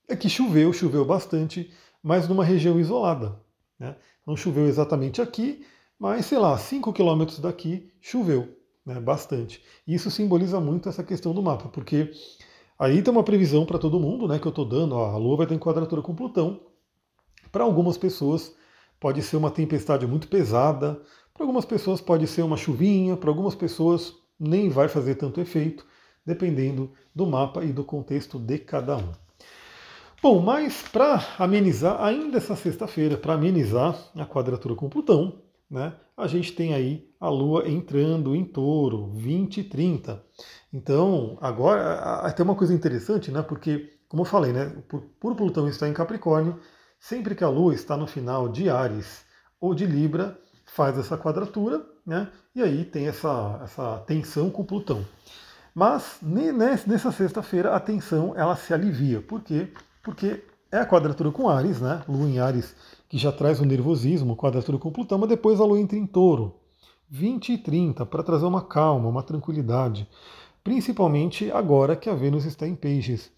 É 0.07 0.15
que 0.15 0.29
choveu, 0.29 0.71
choveu 0.71 1.03
bastante, 1.03 1.71
mas 2.01 2.27
numa 2.27 2.45
região 2.45 2.79
isolada. 2.79 3.35
Né? 3.79 3.95
Não 4.25 4.37
choveu 4.37 4.67
exatamente 4.67 5.19
aqui, 5.19 5.65
mas 5.97 6.27
sei 6.27 6.37
lá, 6.37 6.55
5 6.55 6.93
quilômetros 6.93 7.39
daqui 7.39 7.91
choveu 7.99 8.55
né, 8.85 8.99
bastante. 8.99 9.63
E 9.87 9.95
isso 9.95 10.11
simboliza 10.11 10.59
muito 10.59 10.87
essa 10.87 11.03
questão 11.03 11.33
do 11.33 11.41
mapa, 11.41 11.69
porque 11.69 12.11
aí 12.77 13.01
tem 13.01 13.11
uma 13.11 13.23
previsão 13.23 13.65
para 13.65 13.79
todo 13.79 13.99
mundo, 13.99 14.27
né, 14.27 14.39
que 14.39 14.45
eu 14.45 14.49
estou 14.49 14.65
dando, 14.65 14.95
ó, 14.95 15.11
a 15.11 15.17
Lua 15.17 15.37
vai 15.37 15.47
ter 15.47 15.57
quadratura 15.59 16.01
com 16.01 16.15
Plutão. 16.15 16.61
Para 17.51 17.63
algumas 17.63 17.97
pessoas 17.97 18.55
pode 18.99 19.21
ser 19.21 19.37
uma 19.37 19.51
tempestade 19.51 20.05
muito 20.05 20.27
pesada, 20.27 21.01
para 21.33 21.43
algumas 21.43 21.65
pessoas 21.65 22.01
pode 22.01 22.27
ser 22.27 22.41
uma 22.41 22.57
chuvinha, 22.57 23.17
para 23.17 23.29
algumas 23.29 23.55
pessoas 23.55 24.13
nem 24.39 24.69
vai 24.69 24.87
fazer 24.87 25.15
tanto 25.15 25.41
efeito, 25.41 25.85
dependendo 26.25 26.91
do 27.13 27.25
mapa 27.25 27.63
e 27.63 27.71
do 27.71 27.83
contexto 27.83 28.39
de 28.39 28.57
cada 28.57 28.97
um. 28.97 29.11
Bom, 30.21 30.41
mas 30.41 30.81
para 30.91 31.23
amenizar 31.37 32.01
ainda 32.03 32.37
essa 32.37 32.55
sexta-feira, 32.55 33.15
para 33.15 33.33
amenizar 33.33 33.95
a 34.15 34.25
quadratura 34.25 34.73
com 34.73 34.89
Plutão, 34.89 35.44
né, 35.75 35.93
a 36.17 36.25
gente 36.27 36.53
tem 36.53 36.73
aí 36.73 37.07
a 37.19 37.29
Lua 37.29 37.69
entrando 37.69 38.35
em 38.35 38.43
touro, 38.43 39.11
20 39.13 39.59
e 39.59 39.63
30. 39.63 40.23
Então, 40.73 41.37
agora 41.41 42.31
tem 42.31 42.43
uma 42.43 42.55
coisa 42.55 42.73
interessante, 42.73 43.31
né, 43.31 43.41
porque, 43.41 43.93
como 44.07 44.21
eu 44.21 44.25
falei, 44.25 44.51
né, 44.51 44.75
por, 44.89 45.01
por 45.19 45.35
Plutão 45.35 45.67
estar 45.67 45.87
em 45.87 45.93
Capricórnio, 45.93 46.59
Sempre 47.07 47.35
que 47.35 47.43
a 47.43 47.49
Lua 47.49 47.71
está 47.75 47.95
no 47.95 48.07
final 48.07 48.49
de 48.49 48.67
Ares 48.67 49.23
ou 49.61 49.75
de 49.75 49.85
Libra, 49.85 50.39
faz 50.65 50.97
essa 50.97 51.15
quadratura, 51.15 51.85
né? 52.03 52.31
E 52.55 52.63
aí 52.63 52.83
tem 52.83 53.07
essa, 53.07 53.59
essa 53.63 53.99
tensão 54.07 54.49
com 54.49 54.65
Plutão. 54.65 55.05
Mas 55.71 56.17
nessa 56.21 57.11
sexta-feira 57.11 57.75
a 57.75 57.79
tensão 57.79 58.33
ela 58.35 58.55
se 58.55 58.73
alivia. 58.73 59.21
Por 59.21 59.43
quê? 59.43 59.71
Porque 60.01 60.43
é 60.71 60.77
a 60.77 60.85
quadratura 60.85 61.31
com 61.31 61.49
Ares, 61.49 61.81
né? 61.81 62.03
Lua 62.07 62.27
em 62.27 62.39
Ares, 62.39 62.75
que 63.07 63.17
já 63.17 63.31
traz 63.31 63.59
o 63.59 63.65
nervosismo, 63.65 64.35
quadratura 64.35 64.77
com 64.77 64.91
Plutão, 64.91 65.17
mas 65.17 65.29
depois 65.29 65.59
a 65.59 65.65
Lua 65.65 65.79
entra 65.79 65.97
em 65.97 66.05
touro. 66.05 66.55
20 67.09 67.53
e 67.53 67.57
30, 67.57 68.05
para 68.05 68.23
trazer 68.23 68.45
uma 68.45 68.61
calma, 68.61 69.07
uma 69.07 69.23
tranquilidade. 69.23 70.07
Principalmente 70.63 71.51
agora 71.51 71.95
que 71.95 72.09
a 72.09 72.15
Vênus 72.15 72.45
está 72.45 72.67
em 72.67 72.75
peixes. 72.75 73.31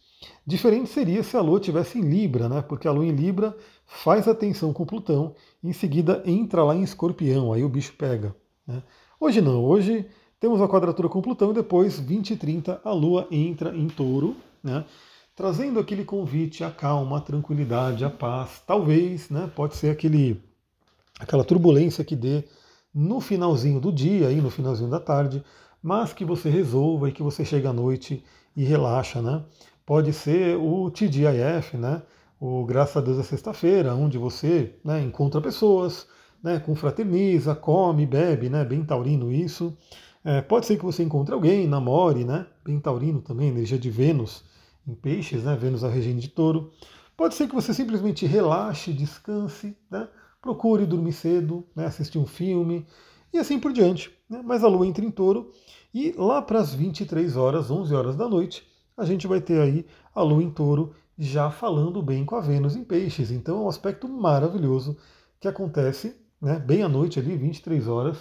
Diferente 0.45 0.89
seria 0.89 1.21
se 1.21 1.35
a 1.37 1.41
Lua 1.41 1.59
tivesse 1.59 1.99
em 1.99 2.01
Libra, 2.01 2.49
né? 2.49 2.61
Porque 2.61 2.87
a 2.87 2.91
Lua 2.91 3.05
em 3.05 3.11
Libra 3.11 3.55
faz 3.85 4.27
a 4.27 4.33
tensão 4.33 4.73
com 4.73 4.85
Plutão 4.85 5.35
e 5.63 5.69
em 5.69 5.73
seguida 5.73 6.23
entra 6.25 6.63
lá 6.63 6.75
em 6.75 6.83
Escorpião, 6.83 7.53
aí 7.53 7.63
o 7.63 7.69
bicho 7.69 7.93
pega. 7.93 8.35
Né? 8.65 8.81
Hoje 9.19 9.41
não, 9.41 9.63
hoje 9.63 10.05
temos 10.39 10.61
a 10.61 10.67
quadratura 10.67 11.09
com 11.09 11.21
Plutão 11.21 11.51
e 11.51 11.53
depois, 11.53 11.99
20 11.99 12.31
e 12.31 12.37
30, 12.37 12.81
a 12.83 12.91
Lua 12.91 13.27
entra 13.31 13.75
em 13.75 13.87
touro, 13.87 14.35
né? 14.63 14.85
Trazendo 15.37 15.79
aquele 15.79 16.03
convite 16.03 16.63
à 16.63 16.71
calma, 16.71 17.19
à 17.19 17.21
tranquilidade, 17.21 18.03
à 18.03 18.09
paz. 18.09 18.63
Talvez, 18.65 19.29
né? 19.29 19.49
Pode 19.55 19.75
ser 19.75 19.91
aquele, 19.91 20.41
aquela 21.19 21.43
turbulência 21.43 22.03
que 22.03 22.15
dê 22.15 22.43
no 22.93 23.21
finalzinho 23.21 23.79
do 23.79 23.93
dia, 23.93 24.29
aí 24.29 24.41
no 24.41 24.49
finalzinho 24.49 24.89
da 24.89 24.99
tarde, 24.99 25.43
mas 25.81 26.11
que 26.11 26.25
você 26.25 26.49
resolva 26.49 27.07
e 27.07 27.11
que 27.11 27.21
você 27.21 27.45
chegue 27.45 27.67
à 27.67 27.71
noite 27.71 28.23
e 28.55 28.63
relaxa, 28.65 29.21
né? 29.21 29.43
pode 29.85 30.11
ser 30.11 30.57
o 30.57 30.91
TGIF, 30.91 31.77
né? 31.77 32.01
o 32.41 32.65
Graças 32.65 32.97
a 32.97 33.01
Deus 33.01 33.19
é 33.19 33.23
Sexta-feira, 33.23 33.95
onde 33.95 34.17
você 34.17 34.73
né, 34.83 35.01
encontra 35.01 35.39
pessoas, 35.39 36.07
né, 36.43 36.59
confraterniza, 36.59 37.55
come, 37.55 38.05
bebe, 38.05 38.49
né, 38.49 38.65
bem 38.65 38.83
taurino 38.83 39.31
isso. 39.31 39.75
É, 40.25 40.41
pode 40.41 40.65
ser 40.65 40.77
que 40.77 40.83
você 40.83 41.03
encontre 41.03 41.33
alguém, 41.33 41.67
namore, 41.67 42.25
né, 42.25 42.45
bem 42.65 42.79
taurino 42.79 43.21
também, 43.21 43.47
energia 43.47 43.79
de 43.79 43.89
Vênus 43.89 44.43
em 44.87 44.95
peixes, 44.95 45.43
né, 45.43 45.55
Vênus 45.55 45.83
a 45.83 45.89
regente 45.89 46.21
de 46.21 46.29
touro. 46.29 46.71
Pode 47.15 47.35
ser 47.35 47.47
que 47.47 47.55
você 47.55 47.73
simplesmente 47.73 48.25
relaxe, 48.25 48.93
descanse, 48.93 49.77
né, 49.91 50.07
procure 50.41 50.85
dormir 50.85 51.13
cedo, 51.13 51.67
né, 51.75 51.85
assistir 51.85 52.17
um 52.17 52.25
filme 52.25 52.85
e 53.33 53.37
assim 53.37 53.59
por 53.59 53.73
diante. 53.73 54.11
Né, 54.29 54.41
mas 54.43 54.63
a 54.63 54.67
lua 54.67 54.87
entra 54.87 55.03
em 55.03 55.11
touro 55.11 55.51
e 55.93 56.13
lá 56.17 56.41
para 56.41 56.59
as 56.59 56.73
23 56.73 57.35
horas, 57.35 57.71
11 57.71 57.95
horas 57.95 58.15
da 58.15 58.27
noite, 58.27 58.63
a 58.95 59.05
gente 59.05 59.27
vai 59.27 59.39
ter 59.39 59.61
aí 59.61 59.85
a 60.13 60.21
Lua 60.21 60.43
em 60.43 60.49
touro 60.49 60.93
já 61.17 61.49
falando 61.49 62.01
bem 62.01 62.25
com 62.25 62.35
a 62.35 62.41
Vênus 62.41 62.75
em 62.75 62.83
peixes. 62.83 63.31
Então 63.31 63.57
é 63.57 63.61
um 63.61 63.69
aspecto 63.69 64.07
maravilhoso 64.07 64.97
que 65.39 65.47
acontece 65.47 66.15
né, 66.41 66.59
bem 66.59 66.83
à 66.83 66.89
noite 66.89 67.19
ali, 67.19 67.35
23 67.35 67.87
horas. 67.87 68.17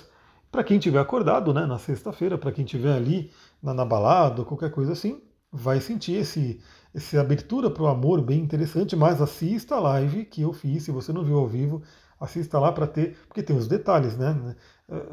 Para 0.50 0.64
quem 0.64 0.78
tiver 0.78 0.98
acordado 0.98 1.52
né, 1.52 1.66
na 1.66 1.78
sexta-feira, 1.78 2.38
para 2.38 2.52
quem 2.52 2.64
tiver 2.64 2.94
ali 2.94 3.30
na, 3.62 3.74
na 3.74 3.84
balada, 3.84 4.44
qualquer 4.44 4.70
coisa 4.70 4.92
assim, 4.92 5.20
vai 5.52 5.80
sentir 5.80 6.14
esse, 6.14 6.60
essa 6.94 7.20
abertura 7.20 7.70
para 7.70 7.82
o 7.82 7.86
amor 7.86 8.20
bem 8.22 8.40
interessante, 8.40 8.96
mas 8.96 9.20
assista 9.20 9.76
a 9.76 9.80
live 9.80 10.24
que 10.24 10.42
eu 10.42 10.52
fiz, 10.52 10.84
se 10.84 10.90
você 10.90 11.12
não 11.12 11.24
viu 11.24 11.38
ao 11.38 11.48
vivo, 11.48 11.82
assista 12.20 12.58
lá 12.58 12.72
para 12.72 12.86
ter, 12.86 13.16
porque 13.26 13.42
tem 13.42 13.56
os 13.56 13.68
detalhes, 13.68 14.16
né? 14.16 14.56
Eh, 14.88 15.06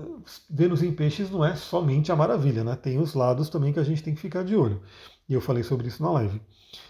Vênus 0.50 0.82
em 0.84 0.94
peixes 0.94 1.30
não 1.30 1.44
é 1.44 1.56
somente 1.56 2.12
a 2.12 2.16
maravilha, 2.16 2.64
né? 2.64 2.76
Tem 2.76 3.00
os 3.00 3.14
lados 3.14 3.50
também 3.50 3.74
que 3.74 3.80
a 3.80 3.84
gente 3.84 4.04
tem 4.04 4.16
que 4.16 4.22
ficar 4.22 4.44
de 4.44 4.56
olho. 4.56 4.82
E 5.28 5.34
eu 5.34 5.42
falei 5.42 5.64
sobre 5.64 5.88
isso 5.88 6.02
na 6.02 6.12
live. 6.12 6.42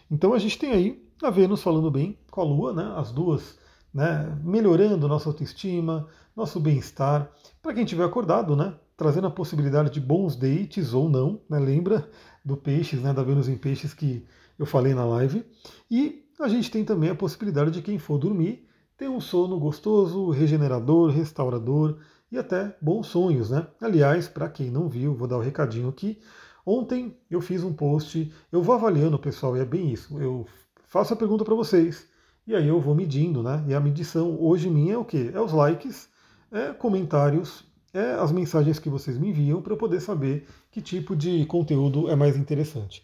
Então 0.10 0.34
a 0.34 0.40
gente 0.40 0.58
tem 0.58 0.72
aí 0.72 1.04
a 1.22 1.30
Vênus 1.30 1.62
falando 1.62 1.90
bem 1.90 2.18
com 2.30 2.42
a 2.42 2.44
Lua, 2.44 2.74
né? 2.74 2.94
As 2.96 3.12
duas 3.12 3.58
né, 3.94 4.38
melhorando 4.44 5.08
nossa 5.08 5.30
autoestima, 5.30 6.08
nosso 6.36 6.60
bem-estar. 6.60 7.32
Para 7.62 7.74
quem 7.74 7.86
tiver 7.86 8.04
acordado, 8.04 8.56
né? 8.56 8.74
Trazendo 8.98 9.28
a 9.28 9.32
possibilidade 9.32 9.90
de 9.90 10.02
bons 10.02 10.36
dates 10.36 10.94
ou 10.94 11.10
não, 11.10 11.42
né? 11.50 11.60
Lembra 11.60 12.10
do 12.44 12.58
Peixes, 12.58 13.02
né? 13.02 13.14
Da 13.14 13.24
Vênus 13.24 13.48
em 13.48 13.58
Peixes 13.58 13.94
que 13.94 14.26
eu 14.58 14.66
falei 14.66 14.94
na 14.94 15.06
live. 15.06 15.46
E 15.90 16.24
a 16.40 16.48
gente 16.48 16.70
tem 16.70 16.84
também 16.84 17.10
a 17.10 17.16
possibilidade 17.16 17.72
de 17.72 17.82
quem 17.82 17.98
for 17.98 18.18
dormir 18.18 18.68
ter 18.98 19.10
um 19.10 19.20
sono 19.20 19.60
gostoso, 19.60 20.30
regenerador, 20.30 21.10
restaurador 21.12 21.98
e 22.32 22.38
até 22.38 22.76
bons 22.82 23.08
sonhos, 23.08 23.50
né? 23.50 23.68
Aliás, 23.82 24.28
para 24.28 24.50
quem 24.50 24.70
não 24.70 24.88
viu, 24.88 25.16
vou 25.16 25.28
dar 25.28 25.38
o 25.38 25.40
um 25.40 25.44
recadinho 25.44 25.90
aqui. 25.90 26.20
Ontem 26.66 27.18
eu 27.30 27.42
fiz 27.42 27.64
um 27.64 27.74
post, 27.74 28.32
eu 28.52 28.62
vou 28.62 28.76
avaliando, 28.76 29.20
pessoal, 29.20 29.58
e 29.58 29.60
é 29.60 29.66
bem 29.66 29.92
isso. 29.92 30.18
Eu 30.20 30.46
faço 30.88 31.14
a 31.14 31.18
pergunta 31.18 31.44
para 31.44 31.56
vocês 31.56 32.08
e 32.46 32.56
aí 32.56 32.68
eu 32.68 32.80
vou 32.80 32.96
medindo, 32.96 33.42
né? 33.44 33.64
E 33.68 33.74
a 33.74 33.80
medição 33.80 34.38
hoje 34.40 34.70
minha 34.70 34.94
é 34.94 34.98
o 34.98 35.06
quê? 35.06 35.32
É 35.34 35.40
os 35.40 35.52
likes, 35.52 36.10
é 36.52 36.72
comentários, 36.72 37.66
é 37.94 38.14
as 38.14 38.32
mensagens 38.32 38.80
que 38.80 38.90
vocês 38.90 39.18
me 39.18 39.30
enviam 39.30 39.62
para 39.62 39.74
eu 39.74 39.78
poder 39.78 40.00
saber 40.00 40.48
que 40.72 40.82
tipo 40.82 41.16
de 41.16 41.46
conteúdo 41.46 42.10
é 42.10 42.16
mais 42.16 42.36
interessante. 42.36 43.04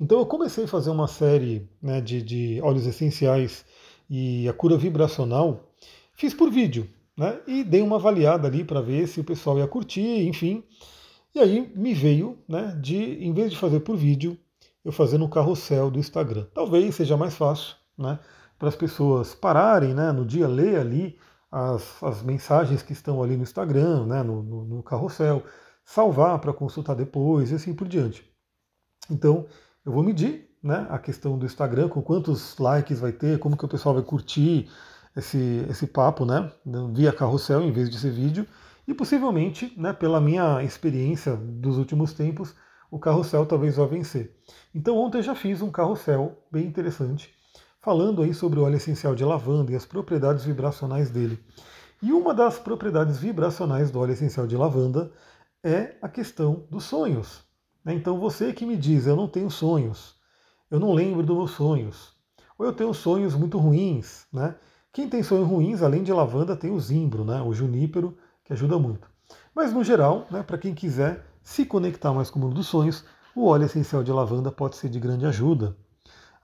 Então 0.00 0.18
eu 0.18 0.26
comecei 0.26 0.64
a 0.64 0.68
fazer 0.68 0.88
uma 0.90 1.06
série 1.06 1.68
né, 1.82 2.00
de, 2.00 2.22
de 2.22 2.60
óleos 2.62 2.86
essenciais 2.86 3.66
e 4.08 4.48
a 4.48 4.52
cura 4.52 4.78
vibracional, 4.78 5.70
fiz 6.14 6.32
por 6.32 6.50
vídeo, 6.50 6.88
né? 7.16 7.38
E 7.46 7.62
dei 7.62 7.82
uma 7.82 7.96
avaliada 7.96 8.48
ali 8.48 8.64
para 8.64 8.80
ver 8.80 9.06
se 9.06 9.20
o 9.20 9.24
pessoal 9.24 9.58
ia 9.58 9.68
curtir, 9.68 10.26
enfim. 10.26 10.64
E 11.34 11.38
aí 11.38 11.70
me 11.76 11.92
veio, 11.92 12.38
né, 12.48 12.76
de 12.80 12.96
em 12.96 13.32
vez 13.32 13.50
de 13.50 13.58
fazer 13.58 13.80
por 13.80 13.96
vídeo, 13.96 14.36
eu 14.84 14.90
fazer 14.90 15.18
no 15.18 15.28
carrossel 15.28 15.90
do 15.90 15.98
Instagram. 15.98 16.46
Talvez 16.54 16.94
seja 16.94 17.16
mais 17.16 17.36
fácil, 17.36 17.76
né, 17.96 18.18
para 18.58 18.68
as 18.68 18.74
pessoas 18.74 19.34
pararem, 19.34 19.94
né, 19.94 20.10
no 20.12 20.24
dia 20.24 20.48
ler 20.48 20.80
ali 20.80 21.16
as, 21.50 22.02
as 22.02 22.22
mensagens 22.22 22.82
que 22.82 22.92
estão 22.92 23.22
ali 23.22 23.36
no 23.36 23.42
Instagram, 23.42 24.06
né, 24.06 24.22
no, 24.22 24.42
no, 24.42 24.64
no 24.64 24.82
carrossel, 24.82 25.42
salvar 25.84 26.38
para 26.38 26.52
consultar 26.52 26.94
depois 26.94 27.50
e 27.50 27.54
assim 27.54 27.74
por 27.74 27.88
diante. 27.88 28.24
Então, 29.10 29.46
eu 29.84 29.92
vou 29.92 30.02
medir 30.02 30.48
né, 30.62 30.86
a 30.90 30.98
questão 30.98 31.38
do 31.38 31.46
Instagram, 31.46 31.88
com 31.88 32.02
quantos 32.02 32.58
likes 32.58 33.00
vai 33.00 33.12
ter, 33.12 33.38
como 33.38 33.56
que 33.56 33.64
o 33.64 33.68
pessoal 33.68 33.94
vai 33.94 34.04
curtir 34.04 34.68
esse, 35.16 35.66
esse 35.68 35.86
papo, 35.86 36.24
né, 36.24 36.52
via 36.94 37.12
carrossel 37.12 37.62
em 37.62 37.72
vez 37.72 37.90
de 37.90 37.98
ser 37.98 38.10
vídeo, 38.10 38.46
e 38.86 38.94
possivelmente, 38.94 39.72
né, 39.76 39.92
pela 39.92 40.20
minha 40.20 40.62
experiência 40.62 41.34
dos 41.36 41.78
últimos 41.78 42.12
tempos, 42.12 42.54
o 42.90 42.98
carrossel 42.98 43.46
talvez 43.46 43.76
vá 43.76 43.86
vencer. 43.86 44.36
Então 44.74 44.96
ontem 44.96 45.18
eu 45.18 45.22
já 45.22 45.34
fiz 45.34 45.62
um 45.62 45.70
carrossel 45.70 46.36
bem 46.50 46.66
interessante, 46.66 47.32
falando 47.80 48.22
aí 48.22 48.34
sobre 48.34 48.60
o 48.60 48.62
óleo 48.62 48.76
essencial 48.76 49.14
de 49.14 49.24
lavanda 49.24 49.72
e 49.72 49.76
as 49.76 49.86
propriedades 49.86 50.44
vibracionais 50.44 51.10
dele. 51.10 51.42
E 52.02 52.12
uma 52.12 52.34
das 52.34 52.58
propriedades 52.58 53.18
vibracionais 53.18 53.90
do 53.90 53.98
óleo 53.98 54.12
essencial 54.12 54.46
de 54.46 54.56
lavanda 54.56 55.10
é 55.62 55.96
a 56.00 56.08
questão 56.08 56.66
dos 56.70 56.84
sonhos. 56.84 57.42
Né? 57.84 57.94
Então 57.94 58.18
você 58.18 58.52
que 58.52 58.66
me 58.66 58.76
diz, 58.76 59.06
eu 59.06 59.16
não 59.16 59.28
tenho 59.28 59.50
sonhos, 59.50 60.14
eu 60.70 60.78
não 60.78 60.92
lembro 60.92 61.22
dos 61.22 61.36
meus 61.36 61.50
sonhos, 61.52 62.14
ou 62.58 62.66
eu 62.66 62.72
tenho 62.72 62.92
sonhos 62.92 63.34
muito 63.34 63.58
ruins, 63.58 64.26
né? 64.32 64.54
Quem 64.92 65.08
tem 65.08 65.22
sonhos 65.22 65.46
ruins, 65.46 65.82
além 65.82 66.02
de 66.02 66.12
lavanda, 66.12 66.56
tem 66.56 66.70
o 66.70 66.80
zimbro, 66.80 67.24
né? 67.24 67.40
o 67.40 67.54
junípero, 67.54 68.16
que 68.44 68.52
ajuda 68.52 68.76
muito. 68.76 69.08
Mas 69.54 69.72
no 69.72 69.84
geral, 69.84 70.26
né, 70.30 70.42
para 70.42 70.58
quem 70.58 70.74
quiser 70.74 71.24
se 71.42 71.64
conectar 71.64 72.12
mais 72.12 72.28
com 72.28 72.40
o 72.40 72.42
mundo 72.42 72.56
dos 72.56 72.66
sonhos, 72.66 73.04
o 73.34 73.46
óleo 73.46 73.66
essencial 73.66 74.02
de 74.02 74.10
lavanda 74.10 74.50
pode 74.50 74.76
ser 74.76 74.88
de 74.88 74.98
grande 74.98 75.24
ajuda. 75.26 75.76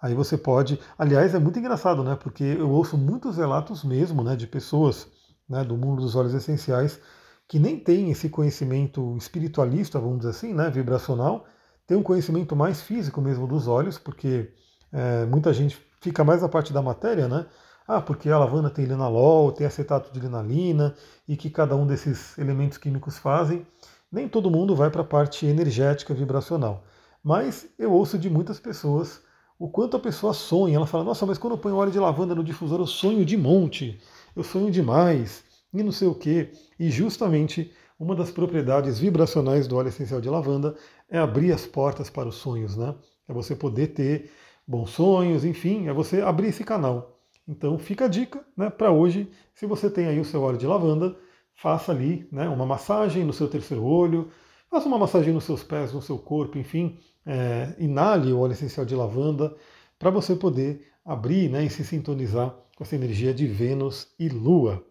Aí 0.07 0.15
você 0.15 0.39
pode, 0.39 0.79
aliás, 0.97 1.35
é 1.35 1.39
muito 1.41 1.59
engraçado, 1.59 2.05
né? 2.05 2.15
Porque 2.15 2.45
eu 2.45 2.71
ouço 2.71 2.97
muitos 2.97 3.39
relatos 3.39 3.83
mesmo, 3.83 4.23
né, 4.23 4.37
de 4.37 4.47
pessoas, 4.47 5.09
né, 5.49 5.65
do 5.65 5.77
mundo 5.77 6.01
dos 6.01 6.15
óleos 6.15 6.33
essenciais 6.33 7.01
que 7.49 7.59
nem 7.59 7.77
têm 7.77 8.13
esse 8.13 8.29
conhecimento 8.29 9.17
espiritualista, 9.17 9.99
vamos 9.99 10.19
dizer 10.19 10.31
assim, 10.31 10.55
né, 10.55 10.71
vibracional, 10.71 11.45
tem 11.89 11.97
um 11.97 12.05
conhecimento 12.05 12.55
mais 12.55 12.81
físico 12.83 13.21
mesmo 13.21 13.49
dos 13.49 13.67
óleos, 13.67 13.99
porque 13.99 14.53
é, 14.93 15.27
muita 15.27 15.53
gente 15.53 15.77
fica 16.01 16.23
mais 16.23 16.43
na 16.43 16.49
parte 16.49 16.73
da 16.73 16.81
matéria, 16.81 17.27
né? 17.27 17.47
Ah, 17.87 18.01
porque 18.01 18.31
a 18.31 18.39
lavanda 18.39 18.71
tem 18.71 18.85
linalol, 18.85 19.51
tem 19.51 19.67
acetato 19.67 20.13
de 20.13 20.21
linalina, 20.21 20.95
e 21.27 21.37
que 21.37 21.51
cada 21.51 21.75
um 21.75 21.85
desses 21.85 22.39
elementos 22.39 22.79
químicos 22.79 23.19
fazem. 23.19 23.67
Nem 24.11 24.29
todo 24.29 24.51
mundo 24.51 24.77
vai 24.77 24.89
para 24.89 25.03
a 25.03 25.05
parte 25.05 25.47
energética 25.47 26.15
vibracional. 26.15 26.85
Mas 27.25 27.67
eu 27.77 27.93
ouço 27.93 28.17
de 28.17 28.31
muitas 28.31 28.61
pessoas 28.61 29.21
o 29.59 29.69
quanto 29.69 29.97
a 29.97 30.01
pessoa 30.01 30.33
sonha. 30.33 30.77
Ela 30.77 30.87
fala, 30.87 31.05
nossa, 31.05 31.27
mas 31.27 31.39
quando 31.39 31.55
eu 31.55 31.59
ponho 31.59 31.77
óleo 31.77 31.91
de 31.91 31.99
lavanda 31.99 32.35
no 32.35 32.45
difusor, 32.45 32.81
eu 32.81 32.87
sonho 32.87 33.25
de 33.25 33.37
monte, 33.37 33.99
eu 34.35 34.43
sonho 34.43 34.71
demais, 34.71 35.45
e 35.73 35.83
não 35.83 35.93
sei 35.93 36.09
o 36.09 36.15
quê. 36.15 36.51
E 36.79 36.91
justamente 36.91 37.73
uma 37.99 38.15
das 38.15 38.31
propriedades 38.31 38.99
vibracionais 38.99 39.67
do 39.67 39.77
óleo 39.77 39.89
essencial 39.89 40.21
de 40.21 40.29
lavanda 40.29 40.77
é 41.09 41.19
abrir 41.19 41.53
as 41.53 41.67
portas 41.67 42.11
para 42.11 42.29
os 42.29 42.37
sonhos, 42.37 42.77
né? 42.77 42.95
É 43.29 43.33
você 43.33 43.57
poder 43.57 43.89
ter 43.89 44.31
bons 44.67 44.91
sonhos, 44.91 45.45
enfim, 45.45 45.89
é 45.89 45.93
você 45.93 46.21
abrir 46.21 46.49
esse 46.49 46.65
canal. 46.65 47.19
Então 47.49 47.79
fica 47.79 48.07
a 48.07 48.09
dica 48.09 48.45
né, 48.57 48.69
para 48.69 48.91
hoje, 48.91 49.31
se 49.55 49.67
você 49.67 49.89
tem 49.89 50.07
aí 50.07 50.19
o 50.19 50.25
seu 50.25 50.43
óleo 50.43 50.59
de 50.59 50.67
lavanda, 50.67 51.17
faça 51.55 51.93
ali 51.93 52.29
né, 52.31 52.49
uma 52.49 52.67
massagem 52.67 53.25
no 53.25 53.33
seu 53.33 53.49
terceiro 53.49 53.85
olho, 53.85 54.29
faça 54.71 54.89
uma 54.89 54.99
massagem 54.99 55.33
nos 55.33 55.45
seus 55.45 55.63
pés, 55.63 55.93
no 55.93 56.03
seu 56.03 56.19
corpo, 56.19 56.59
enfim, 56.59 56.99
é, 57.25 57.75
inale 57.79 58.33
o 58.33 58.41
óleo 58.41 58.53
essencial 58.53 58.87
de 58.87 58.95
lavanda 58.95 59.55
para 59.99 60.11
você 60.11 60.35
poder 60.37 60.87
abrir 61.05 61.49
né, 61.49 61.65
e 61.65 61.71
se 61.71 61.85
sintonizar 61.85 62.55
com 62.77 62.85
essa 62.85 62.95
energia 62.95 63.33
de 63.33 63.47
Vênus 63.47 64.09
e 64.19 64.29
Lua. 64.29 64.85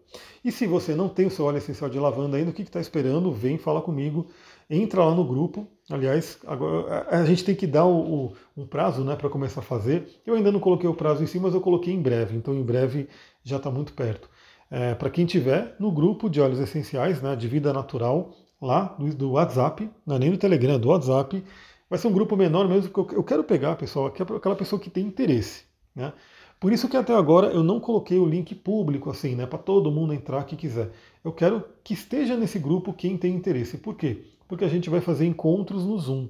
E 0.44 0.50
se 0.50 0.66
você 0.66 0.94
não 0.94 1.08
tem 1.08 1.26
o 1.26 1.30
seu 1.30 1.44
óleo 1.44 1.58
essencial 1.58 1.88
de 1.88 1.98
lavanda 1.98 2.36
ainda, 2.36 2.50
o 2.50 2.54
que 2.54 2.62
está 2.62 2.80
esperando? 2.80 3.30
Vem 3.30 3.58
falar 3.58 3.82
comigo, 3.82 4.26
entra 4.68 5.04
lá 5.04 5.14
no 5.14 5.24
grupo. 5.24 5.68
Aliás, 5.88 6.38
agora, 6.46 7.06
a 7.08 7.24
gente 7.24 7.44
tem 7.44 7.54
que 7.54 7.66
dar 7.66 7.84
o, 7.84 8.26
o, 8.26 8.32
um 8.56 8.66
prazo 8.66 9.04
né, 9.04 9.14
para 9.14 9.30
começar 9.30 9.60
a 9.60 9.64
fazer. 9.64 10.08
Eu 10.26 10.34
ainda 10.34 10.50
não 10.50 10.58
coloquei 10.58 10.88
o 10.88 10.94
prazo 10.94 11.22
em 11.22 11.26
si, 11.26 11.38
mas 11.38 11.54
eu 11.54 11.60
coloquei 11.60 11.94
em 11.94 12.00
breve, 12.00 12.36
então 12.36 12.54
em 12.54 12.62
breve 12.62 13.08
já 13.44 13.56
está 13.56 13.70
muito 13.70 13.92
perto. 13.92 14.28
É, 14.68 14.94
para 14.94 15.10
quem 15.10 15.24
tiver 15.24 15.76
no 15.78 15.92
grupo 15.92 16.28
de 16.28 16.40
óleos 16.40 16.58
essenciais, 16.58 17.22
né, 17.22 17.36
de 17.36 17.46
vida 17.46 17.72
natural, 17.72 18.32
lá 18.60 18.94
do, 18.98 19.14
do 19.14 19.30
WhatsApp, 19.32 19.90
não 20.06 20.16
é 20.16 20.18
nem 20.18 20.30
do 20.30 20.38
Telegram, 20.38 20.74
é 20.74 20.78
do 20.78 20.88
WhatsApp, 20.88 21.42
vai 21.88 21.98
ser 21.98 22.08
um 22.08 22.12
grupo 22.12 22.36
menor 22.36 22.68
mesmo, 22.68 22.90
porque 22.90 23.14
eu, 23.14 23.18
eu 23.18 23.24
quero 23.24 23.44
pegar, 23.44 23.76
pessoal, 23.76 24.06
aquela 24.06 24.56
pessoa 24.56 24.80
que 24.80 24.90
tem 24.90 25.04
interesse. 25.04 25.64
Né? 25.94 26.12
Por 26.58 26.72
isso 26.72 26.88
que 26.88 26.96
até 26.96 27.14
agora 27.14 27.48
eu 27.48 27.62
não 27.62 27.78
coloquei 27.78 28.18
o 28.18 28.26
link 28.26 28.54
público 28.54 29.10
assim, 29.10 29.34
né, 29.34 29.46
para 29.46 29.58
todo 29.58 29.90
mundo 29.90 30.14
entrar 30.14 30.44
que 30.44 30.56
quiser. 30.56 30.90
Eu 31.22 31.32
quero 31.32 31.62
que 31.84 31.92
esteja 31.92 32.36
nesse 32.36 32.58
grupo 32.58 32.92
quem 32.92 33.16
tem 33.16 33.34
interesse. 33.34 33.78
Por 33.78 33.94
quê? 33.94 34.24
Porque 34.48 34.64
a 34.64 34.68
gente 34.68 34.88
vai 34.88 35.00
fazer 35.00 35.26
encontros 35.26 35.84
no 35.84 35.98
Zoom. 35.98 36.28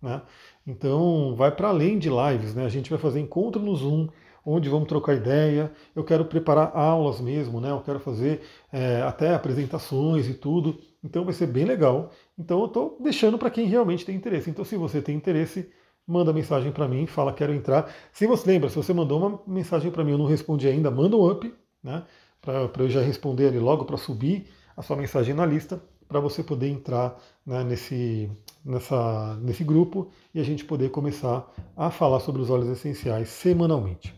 Né? 0.00 0.20
Então 0.66 1.34
vai 1.34 1.50
para 1.50 1.68
além 1.68 1.98
de 1.98 2.10
lives, 2.10 2.54
né? 2.54 2.64
A 2.64 2.68
gente 2.68 2.90
vai 2.90 2.98
fazer 2.98 3.20
encontro 3.20 3.62
no 3.62 3.74
Zoom, 3.74 4.08
onde 4.44 4.68
vamos 4.68 4.86
trocar 4.86 5.14
ideia. 5.14 5.72
Eu 5.96 6.04
quero 6.04 6.26
preparar 6.26 6.76
aulas 6.76 7.20
mesmo, 7.20 7.60
né? 7.60 7.70
Eu 7.70 7.80
quero 7.80 7.98
fazer 7.98 8.42
é, 8.70 9.00
até 9.02 9.34
apresentações 9.34 10.28
e 10.28 10.34
tudo. 10.34 10.78
Então 11.04 11.24
vai 11.24 11.34
ser 11.34 11.46
bem 11.46 11.66
legal. 11.66 12.10
Então 12.38 12.60
eu 12.60 12.66
estou 12.66 12.96
deixando 12.98 13.36
para 13.36 13.50
quem 13.50 13.66
realmente 13.66 14.06
tem 14.06 14.16
interesse. 14.16 14.48
Então 14.48 14.64
se 14.64 14.74
você 14.76 15.02
tem 15.02 15.14
interesse, 15.14 15.70
manda 16.06 16.32
mensagem 16.32 16.72
para 16.72 16.88
mim, 16.88 17.06
fala 17.06 17.32
quero 17.32 17.52
entrar. 17.52 17.94
Se 18.10 18.26
você 18.26 18.50
lembra, 18.50 18.70
se 18.70 18.76
você 18.76 18.94
mandou 18.94 19.18
uma 19.18 19.42
mensagem 19.46 19.90
para 19.90 20.02
mim, 20.02 20.12
eu 20.12 20.18
não 20.18 20.24
respondi 20.24 20.66
ainda, 20.66 20.90
manda 20.90 21.14
um 21.16 21.30
up, 21.30 21.54
né? 21.82 22.04
Para 22.40 22.70
eu 22.78 22.88
já 22.88 23.02
responder 23.02 23.48
ali 23.48 23.58
logo 23.58 23.84
para 23.84 23.98
subir 23.98 24.48
a 24.76 24.82
sua 24.82 24.96
mensagem 24.96 25.34
na 25.34 25.46
lista, 25.46 25.82
para 26.08 26.20
você 26.20 26.42
poder 26.42 26.68
entrar 26.68 27.18
né, 27.46 27.64
nesse, 27.64 28.30
nessa, 28.64 29.36
nesse 29.36 29.64
grupo 29.64 30.10
e 30.34 30.40
a 30.40 30.42
gente 30.42 30.64
poder 30.64 30.90
começar 30.90 31.50
a 31.76 31.90
falar 31.90 32.20
sobre 32.20 32.42
os 32.42 32.50
óleos 32.50 32.68
essenciais 32.68 33.28
semanalmente. 33.28 34.14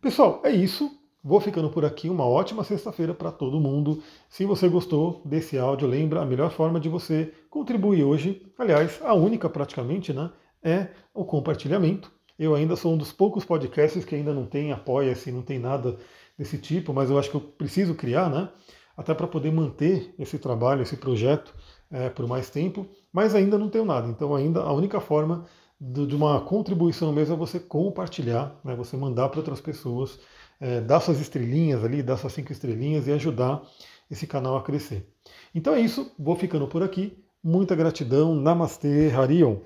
Pessoal, 0.00 0.40
é 0.44 0.50
isso. 0.50 0.90
Vou 1.24 1.40
ficando 1.40 1.70
por 1.70 1.84
aqui. 1.84 2.08
Uma 2.08 2.26
ótima 2.26 2.64
sexta-feira 2.64 3.14
para 3.14 3.30
todo 3.30 3.60
mundo. 3.60 4.02
Se 4.28 4.44
você 4.44 4.68
gostou 4.68 5.22
desse 5.24 5.58
áudio, 5.58 5.86
lembra 5.86 6.22
a 6.22 6.26
melhor 6.26 6.50
forma 6.50 6.80
de 6.80 6.88
você 6.88 7.32
contribuir 7.48 8.02
hoje, 8.02 8.42
aliás, 8.58 9.00
a 9.02 9.14
única 9.14 9.48
praticamente, 9.48 10.12
né? 10.12 10.30
é 10.62 10.88
o 11.12 11.24
compartilhamento. 11.24 12.10
Eu 12.38 12.54
ainda 12.54 12.76
sou 12.76 12.94
um 12.94 12.96
dos 12.96 13.12
poucos 13.12 13.44
podcasts 13.44 14.04
que 14.04 14.14
ainda 14.14 14.32
não 14.32 14.46
tem 14.46 14.72
apoia-se, 14.72 15.32
não 15.32 15.42
tem 15.42 15.58
nada 15.58 15.98
desse 16.38 16.56
tipo, 16.58 16.92
mas 16.92 17.10
eu 17.10 17.18
acho 17.18 17.30
que 17.30 17.36
eu 17.36 17.40
preciso 17.40 17.94
criar, 17.94 18.30
né? 18.30 18.48
Até 18.96 19.14
para 19.14 19.26
poder 19.26 19.50
manter 19.52 20.14
esse 20.18 20.38
trabalho, 20.38 20.82
esse 20.82 20.96
projeto 20.96 21.54
é, 21.90 22.08
por 22.08 22.26
mais 22.26 22.48
tempo, 22.48 22.86
mas 23.12 23.34
ainda 23.34 23.58
não 23.58 23.68
tenho 23.68 23.84
nada. 23.84 24.08
Então, 24.08 24.34
ainda 24.34 24.60
a 24.60 24.72
única 24.72 25.00
forma 25.00 25.44
de 25.80 26.14
uma 26.14 26.40
contribuição 26.40 27.12
mesmo 27.12 27.34
é 27.34 27.38
você 27.38 27.58
compartilhar, 27.58 28.54
né? 28.64 28.74
você 28.74 28.96
mandar 28.96 29.28
para 29.28 29.40
outras 29.40 29.60
pessoas, 29.60 30.18
é, 30.62 30.80
dar 30.80 31.00
suas 31.00 31.20
estrelinhas 31.20 31.84
ali, 31.84 32.02
dar 32.04 32.16
suas 32.16 32.32
cinco 32.32 32.52
estrelinhas 32.52 33.08
e 33.08 33.12
ajudar 33.12 33.62
esse 34.08 34.28
canal 34.28 34.56
a 34.56 34.62
crescer. 34.62 35.04
Então 35.52 35.74
é 35.74 35.80
isso, 35.80 36.14
vou 36.16 36.36
ficando 36.36 36.68
por 36.68 36.84
aqui. 36.84 37.18
Muita 37.42 37.74
gratidão. 37.74 38.36
Namastê, 38.36 39.10
Harion. 39.10 39.56